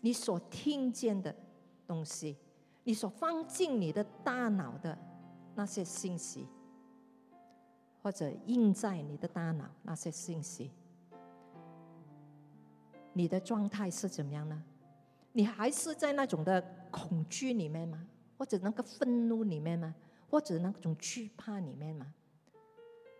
[0.00, 1.34] 你所听见的
[1.86, 2.36] 东西，
[2.84, 4.98] 你所放进你的大脑的。
[5.54, 6.48] 那些信息，
[8.02, 10.70] 或者印在你的大脑那些信息，
[13.12, 14.64] 你的状态是怎么样呢？
[15.32, 18.08] 你还是在那种的恐惧里面吗？
[18.38, 19.94] 或者那个愤怒里面吗？
[20.30, 22.14] 或者那种惧怕里面吗？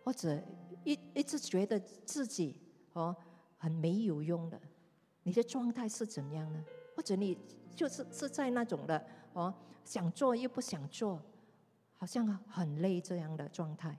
[0.03, 0.41] 或者
[0.83, 2.61] 一一直觉得自己
[2.93, 3.15] 哦
[3.57, 4.59] 很没有用的？
[5.23, 6.63] 你的状态是怎样呢？
[6.95, 7.37] 或者你
[7.75, 9.53] 就是是在那种的哦
[9.85, 11.21] 想做又不想做？
[11.97, 13.97] 好像很累这样的状态。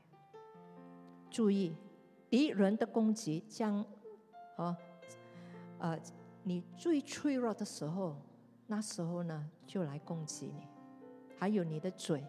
[1.31, 1.75] 注意，
[2.29, 3.85] 敌人的攻击将，
[4.57, 4.77] 哦，
[5.79, 5.99] 呃，
[6.43, 8.15] 你最脆弱的时候，
[8.67, 10.69] 那时候呢就来攻击你。
[11.39, 12.25] 还有你的嘴，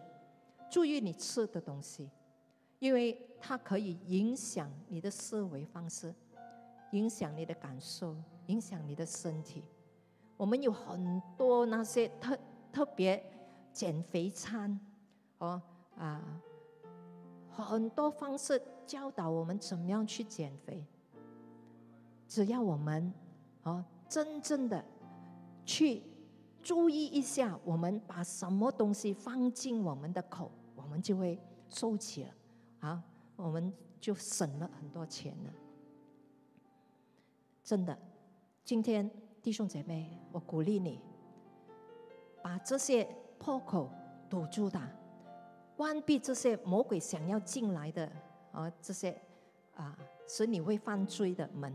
[0.70, 2.10] 注意你吃的东西，
[2.78, 6.14] 因为它可以影响你的思维方式，
[6.92, 8.14] 影响你的感受，
[8.46, 9.64] 影响你的身体。
[10.36, 12.38] 我们有很多那些特
[12.70, 13.24] 特别
[13.72, 14.78] 减肥餐。
[15.38, 15.60] 哦
[15.98, 16.40] 啊，
[17.50, 20.84] 很多方式教导我们怎么样去减肥。
[22.28, 23.12] 只要我们
[23.62, 24.84] 哦真正的
[25.64, 26.02] 去
[26.62, 32.30] 注意一下，我们把什么东西放进我们的口，我们就会收起了
[32.80, 33.02] 啊，
[33.36, 35.50] 我们就省了很多钱了。
[37.64, 37.98] 真的，
[38.64, 39.10] 今天
[39.42, 41.00] 弟兄姐妹，我鼓励你
[42.42, 43.08] 把这些
[43.38, 43.90] 破口
[44.30, 44.88] 堵住它。
[45.76, 48.10] 关闭这些魔鬼想要进来的
[48.52, 49.20] 啊，这些
[49.74, 51.72] 啊使你会犯罪的门。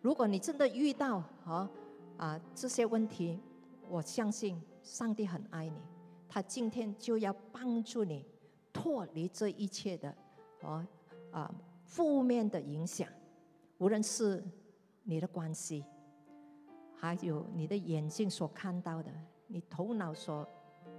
[0.00, 1.68] 如果你真的遇到啊
[2.16, 3.40] 啊这些问题，
[3.88, 5.80] 我相信上帝很爱你，
[6.28, 8.24] 他今天就要帮助你
[8.88, 10.14] 脱离这一切的
[10.62, 10.82] 哦
[11.30, 13.06] 啊负面的影响，
[13.76, 14.42] 无论是
[15.02, 15.84] 你的关系，
[16.96, 19.12] 还有你的眼睛所看到的，
[19.46, 20.48] 你头脑所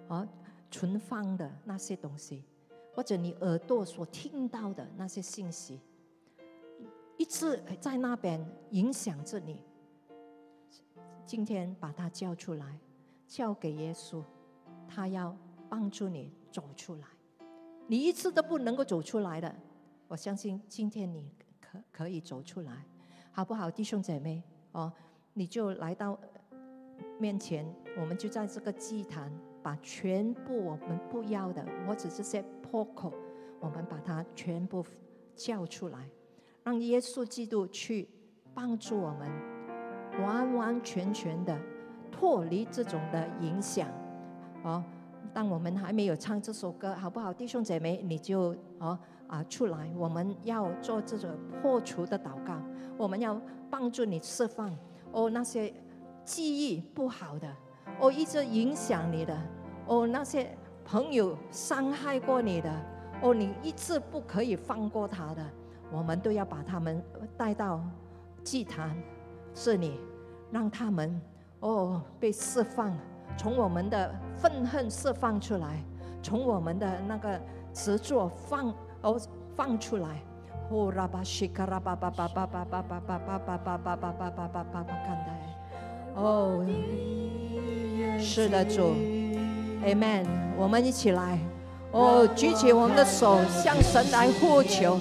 [0.08, 0.28] 啊
[0.70, 2.44] 存放的那些东西，
[2.94, 5.82] 或者你耳朵所听到的那些信息。
[7.18, 9.64] 一直在那边影响着你。
[11.26, 12.80] 今天把他叫出来，
[13.28, 14.24] 交给耶稣，
[14.88, 15.36] 他要
[15.68, 17.08] 帮助你走出来。
[17.92, 19.52] 你一次都不能够走出来的，
[20.08, 21.28] 我相信今天你
[21.60, 22.86] 可可以走出来，
[23.32, 24.44] 好不好，弟兄姐妹？
[24.74, 24.94] 哦，
[25.34, 26.16] 你就来到
[27.20, 27.66] 面前，
[28.00, 29.32] 我们就在这个祭坛，
[29.64, 33.12] 把全部我们不要的，或者这些破口，
[33.60, 34.86] 我们把它全部
[35.36, 36.08] 叫出来。
[36.64, 38.08] 让耶稣基督去
[38.54, 39.28] 帮助我们，
[40.22, 41.60] 完完全全的
[42.12, 43.90] 脱离这种的影响。
[44.62, 44.84] 哦，
[45.34, 51.30] 当我们还没有唱这首歌，好不好，弟兄姐妹，你就哦啊出来，我们要做这种
[51.61, 52.61] 破除的祷告，
[52.97, 54.75] 我们要帮助你释放
[55.11, 55.73] 哦那些
[56.23, 57.47] 记忆不好的，
[57.99, 59.38] 哦一直影响你的，
[59.86, 62.71] 哦那些朋友伤害过你的，
[63.21, 65.45] 哦你一直不可以放过他的。
[65.91, 67.03] 我们都要把他们
[67.36, 67.82] 带到
[68.43, 68.95] 祭坛
[69.55, 69.99] 这里，
[70.51, 71.19] 让他们
[71.61, 72.95] 哦被释放，
[73.40, 75.82] 从我们的愤恨释放出来，
[76.22, 77.40] 从我们的那个
[77.74, 78.68] 执着放
[79.02, 79.18] 哦
[79.56, 80.10] 放出来。
[80.70, 85.40] 哦，拉巴西卡拉巴巴巴巴巴巴巴巴巴巴巴巴巴巴巴巴巴看待。
[86.16, 86.66] 哦，
[88.20, 88.94] 是的，主
[89.86, 90.26] ，Amen。
[90.58, 91.40] 我们一起来，
[91.94, 95.00] 哦，举起我们的手，向神来呼求。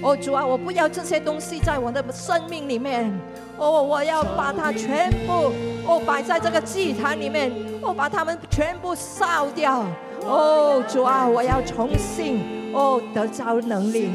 [0.00, 3.12] 哦，主啊，我不要这些东西在我的生命里面。
[3.58, 5.52] 哦，我要把它全部
[5.86, 9.84] 哦摆在这个祭坛里面，哦，把它们全部烧掉。
[10.22, 14.10] 哦，主啊，我要重新哦得着能力。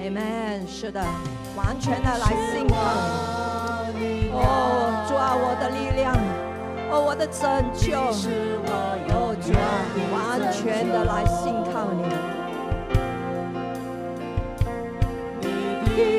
[0.00, 0.66] Amen。
[0.68, 1.00] 是的，
[1.56, 2.74] 完全的来信靠
[3.98, 4.30] 你。
[4.32, 6.14] 哦，主啊，我的力量，
[6.90, 7.42] 哦，我的拯
[7.74, 7.96] 救。
[8.68, 9.64] 哦，主啊，
[10.12, 10.16] 完
[10.52, 12.04] 全的来信靠你。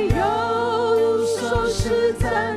[0.09, 0.19] 有
[1.38, 1.38] 说
[1.69, 2.56] 实在能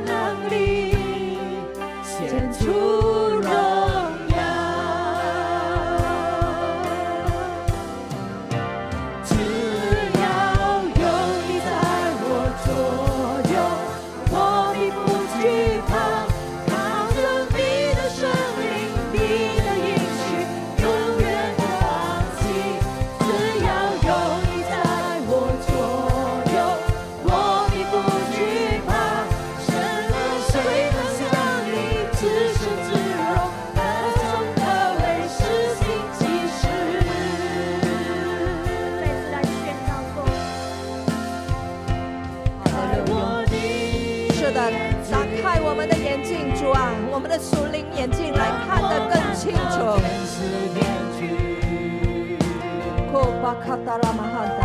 [53.65, 54.63] 卡达拉玛汉达，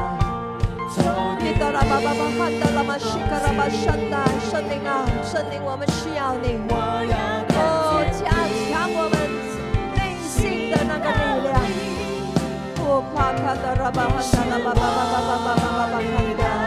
[1.40, 6.72] 你达拉巴巴巴汉达拉玛西卡拉巴山达，圣灵啊，圣灵，我们需要你，哦，
[8.12, 9.14] 加强我们
[9.94, 11.54] 内心的那个力量，
[12.80, 16.02] 哦，帕卡达拉巴汉达拉巴巴巴巴巴巴巴巴汉
[16.38, 16.65] 达。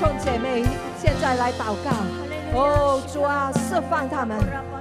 [0.00, 0.64] 兄姐妹
[0.98, 1.90] 现在来祷告。
[2.58, 4.34] 哦，主啊，释放他们。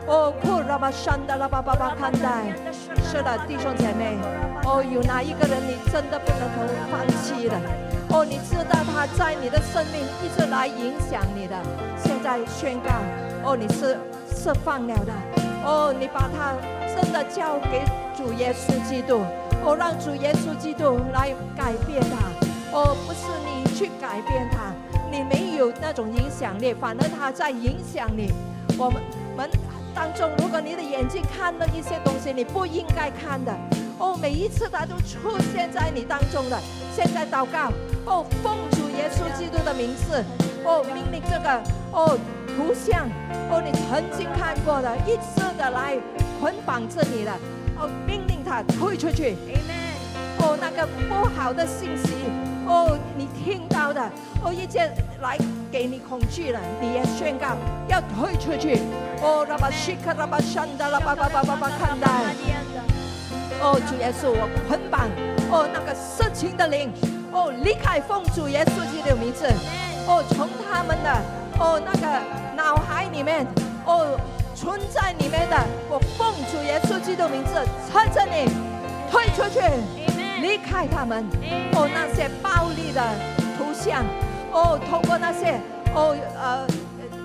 [0.07, 2.55] 哦，库拉巴山的拉巴巴巴看待。
[3.03, 4.17] 是的，弟兄姐妹。
[4.63, 7.55] 哦，有哪一个人你真的不能够放弃的？
[8.11, 11.55] 哦，你知道他在你的生命一直来影响你的，
[12.01, 12.89] 现在宣告。
[13.43, 13.99] 哦，你是
[14.33, 15.11] 释放了的。
[15.65, 16.55] 哦，你把他
[16.95, 17.83] 真的交给
[18.15, 19.19] 主耶稣基督。
[19.65, 22.31] 哦，让主耶稣基督来改变他。
[22.71, 24.71] 哦，不是你去改变他，
[25.59, 28.31] 有那种影响力，反而他在影响你。
[28.77, 29.03] 我们
[29.35, 29.49] 们
[29.93, 33.53] 当中，如果你的眼睛看了一些东西，你不应该看的。
[33.97, 36.57] 哦，每一次他都出现在你当中的。
[36.95, 37.71] 现在祷告。
[38.05, 40.23] 哦，奉主耶稣基督的名字。
[40.63, 42.17] 哦，命令这个哦
[42.55, 43.05] 图像。
[43.51, 45.97] 哦，你曾经看过的，一次的来
[46.39, 47.33] 捆绑着你的。
[47.77, 49.35] 哦，命令他退出去。
[50.39, 52.13] 哦，那个不好的信息，
[52.69, 53.99] 哦，你听到的，
[54.43, 54.91] 哦，一切
[55.21, 55.35] 来
[55.71, 57.57] 给你恐惧了，你也宣告
[57.87, 58.79] 要退出去。
[59.23, 62.07] 哦，拉巴西克拉巴山的拉巴巴巴巴巴看待。
[63.59, 65.09] 哦，主耶稣，我捆绑
[65.49, 66.93] 哦那个色情的灵，
[67.31, 69.45] 哦离开奉主耶稣基督的名字。
[70.07, 71.09] 哦，从他们的
[71.59, 72.07] 哦那个
[72.55, 73.47] 脑海里面，
[73.85, 74.15] 哦。
[74.55, 75.55] 存在里面的，
[75.89, 77.55] 我奉主耶稣基督名字，
[77.87, 78.43] 趁着你
[79.09, 79.61] 退出去，
[80.41, 81.25] 离开他们。
[81.73, 83.01] 哦，那些暴力的
[83.57, 84.03] 图像，
[84.51, 85.59] 哦，通过那些
[85.93, 86.67] 哦呃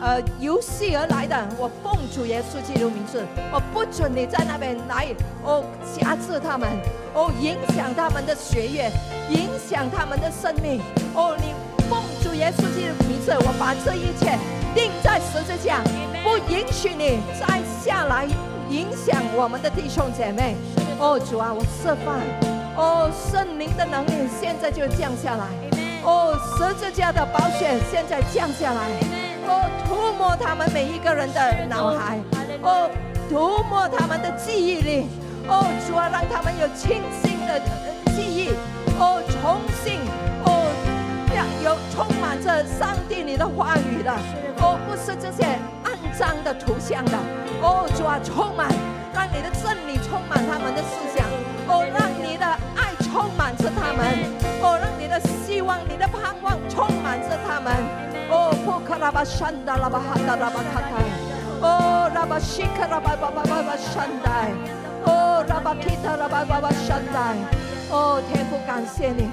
[0.01, 5.09] 呃游戏而来的，我奉主耶稣基督名字，我不准你在那边来
[5.43, 6.69] 哦辖制他们，
[7.15, 8.91] 哦影响他们的学业，
[9.31, 10.81] 影响他们的生命。
[11.15, 11.55] 哦，你
[11.89, 14.39] 奉主耶稣基督名字，我把这一切
[14.75, 15.81] 钉在十字架。
[16.25, 18.27] 不允许你再下来
[18.71, 20.57] 影响我们的弟兄姐妹。
[20.99, 22.54] 哦，主啊，我释放。
[22.77, 25.47] 哦，圣灵的能力现在就降下来。
[26.03, 28.91] 哦，十字架的宝血现在降下来。
[29.47, 32.19] 哦，涂抹他们每一个人的脑海。
[32.63, 32.91] 哦，
[33.31, 35.07] 涂抹他们的记忆力。
[35.49, 37.61] 哦，主啊，让他们有清醒的
[38.15, 38.51] 记忆。
[38.99, 40.01] 哦，重新
[40.45, 40.67] 哦，
[41.35, 44.13] 要有充满着上帝你的话语的。
[44.61, 45.45] 哦，不是这些
[45.85, 45.95] 肮。
[46.17, 47.19] 脏的图像的，
[47.61, 48.69] 哦，主啊，充满，
[49.13, 51.27] 让你的真理充满他们的思想，
[51.69, 52.47] 哦，让你的
[52.77, 54.05] 爱充满着他们，
[54.63, 57.73] 哦，让你的希望、你的盼望充满着他们，
[58.31, 61.03] 哦，破克拉巴山达拉巴哈达拉巴卡泰，
[61.61, 64.31] 哦，拉巴西克拉巴巴巴巴巴山达，
[65.05, 67.33] 哦，拉巴基特拉巴巴巴山达，
[67.91, 69.29] 哦，天父感谢你，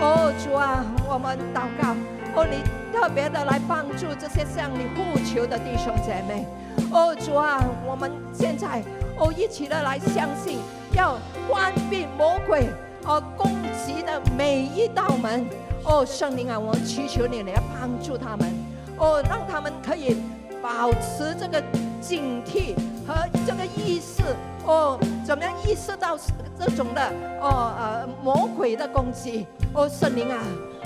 [0.00, 1.94] 哦，主啊，我们祷告。
[2.36, 2.62] 哦，你
[2.92, 6.46] 特别的来帮助这些向你呼求的弟兄姐妹。
[6.92, 8.80] 哦，主啊，我们现在
[9.20, 10.58] 哦一起的来相信，
[10.94, 12.68] 要关闭魔鬼
[13.04, 13.52] 哦攻
[13.84, 15.46] 击的每一道门。
[15.84, 18.52] 哦，圣灵啊，我祈求你来帮助他们。
[18.96, 20.16] 哦，让他们可以
[20.62, 21.62] 保持这个
[22.00, 22.74] 警惕
[23.06, 23.14] 和
[23.46, 24.22] 这个意识。
[24.64, 26.18] 哦，怎么样意识到
[26.58, 27.02] 这种的
[27.40, 29.46] 哦呃魔鬼的攻击？
[29.74, 30.38] 哦，圣灵啊。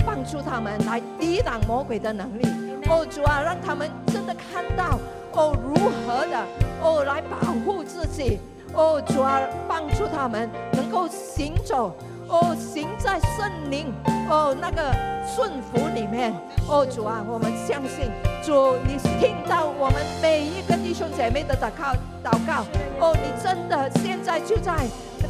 [0.06, 2.46] 帮助他们来抵挡魔鬼的能力，
[2.90, 4.98] 哦主啊，让他们真的看到
[5.34, 6.38] 哦如何的
[6.82, 8.38] 哦来保护自己，
[8.72, 11.92] 哦主啊，帮助他们能够行走，
[12.28, 13.92] 哦行在圣灵
[14.28, 14.94] 哦那个
[15.26, 16.32] 顺服里面，
[16.68, 18.10] 哦主啊，我们相信
[18.42, 22.64] 主，你听到我们每一个弟兄姐妹的祷告祷告，
[23.00, 24.86] 哦你真的现在就在。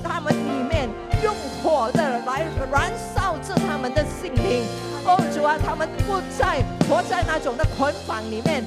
[0.07, 0.87] 他们里面
[1.23, 4.63] 用火的来燃烧着他们的心灵，
[5.07, 8.63] 哦主啊，他们不再活在那种的捆绑里面，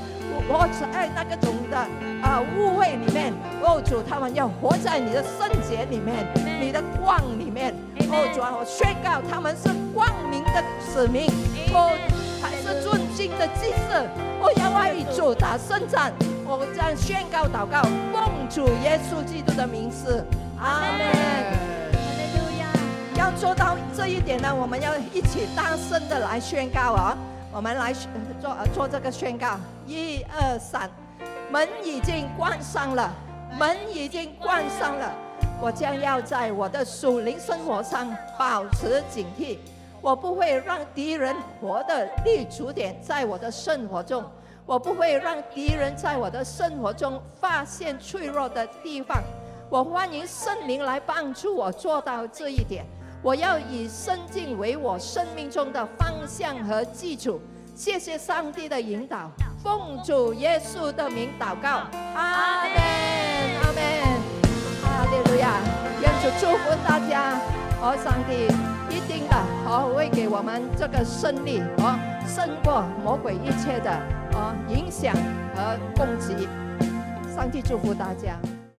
[0.47, 1.77] 活在那个种的
[2.21, 6.27] 啊误会里面，哦主，他们要活在你的圣洁里面，
[6.59, 7.73] 你的光里面，
[8.09, 11.29] 哦主啊，我宣告他们是光明的使命，
[11.73, 11.91] 哦
[12.41, 14.07] 还是尊敬的祭祀，
[14.39, 16.13] 我要为主打胜战，
[16.45, 17.81] 我将宣告祷告，
[18.13, 20.25] 奉主耶稣基督的名字。
[20.59, 21.07] 阿门，
[23.15, 27.17] 要做到这一点呢，我们要一起大声的来宣告啊！
[27.53, 27.93] 我们来
[28.39, 30.89] 做做这个宣告，一二三，
[31.49, 33.11] 门已经关上了，
[33.57, 35.11] 门已经关上了。
[35.59, 39.57] 我将要在我的属灵生活上保持警惕，
[40.01, 44.23] 我不会让敌人活的立足点在我的生活中，
[44.65, 49.23] 我不会让敌人在我的生活中发现脆弱的地方。
[49.69, 52.85] 我欢迎圣灵来帮助我做到这一点。
[53.21, 57.41] 我要以圣经为我生命中的方向和基础。
[57.75, 59.29] 谢谢上帝的引导，
[59.61, 61.83] 奉主耶稣的名祷告，
[62.15, 62.75] 阿门，
[63.61, 63.81] 阿门，
[64.81, 65.59] 哈利路亚！
[66.01, 67.39] 愿主祝福大家。
[67.79, 68.47] 哦，上帝
[68.89, 69.35] 一定的
[69.67, 73.91] 哦会给我们这个胜利哦，胜过魔鬼一切的
[74.33, 75.15] 哦影响
[75.55, 76.47] 和攻击。
[77.35, 78.39] 上帝祝福大家。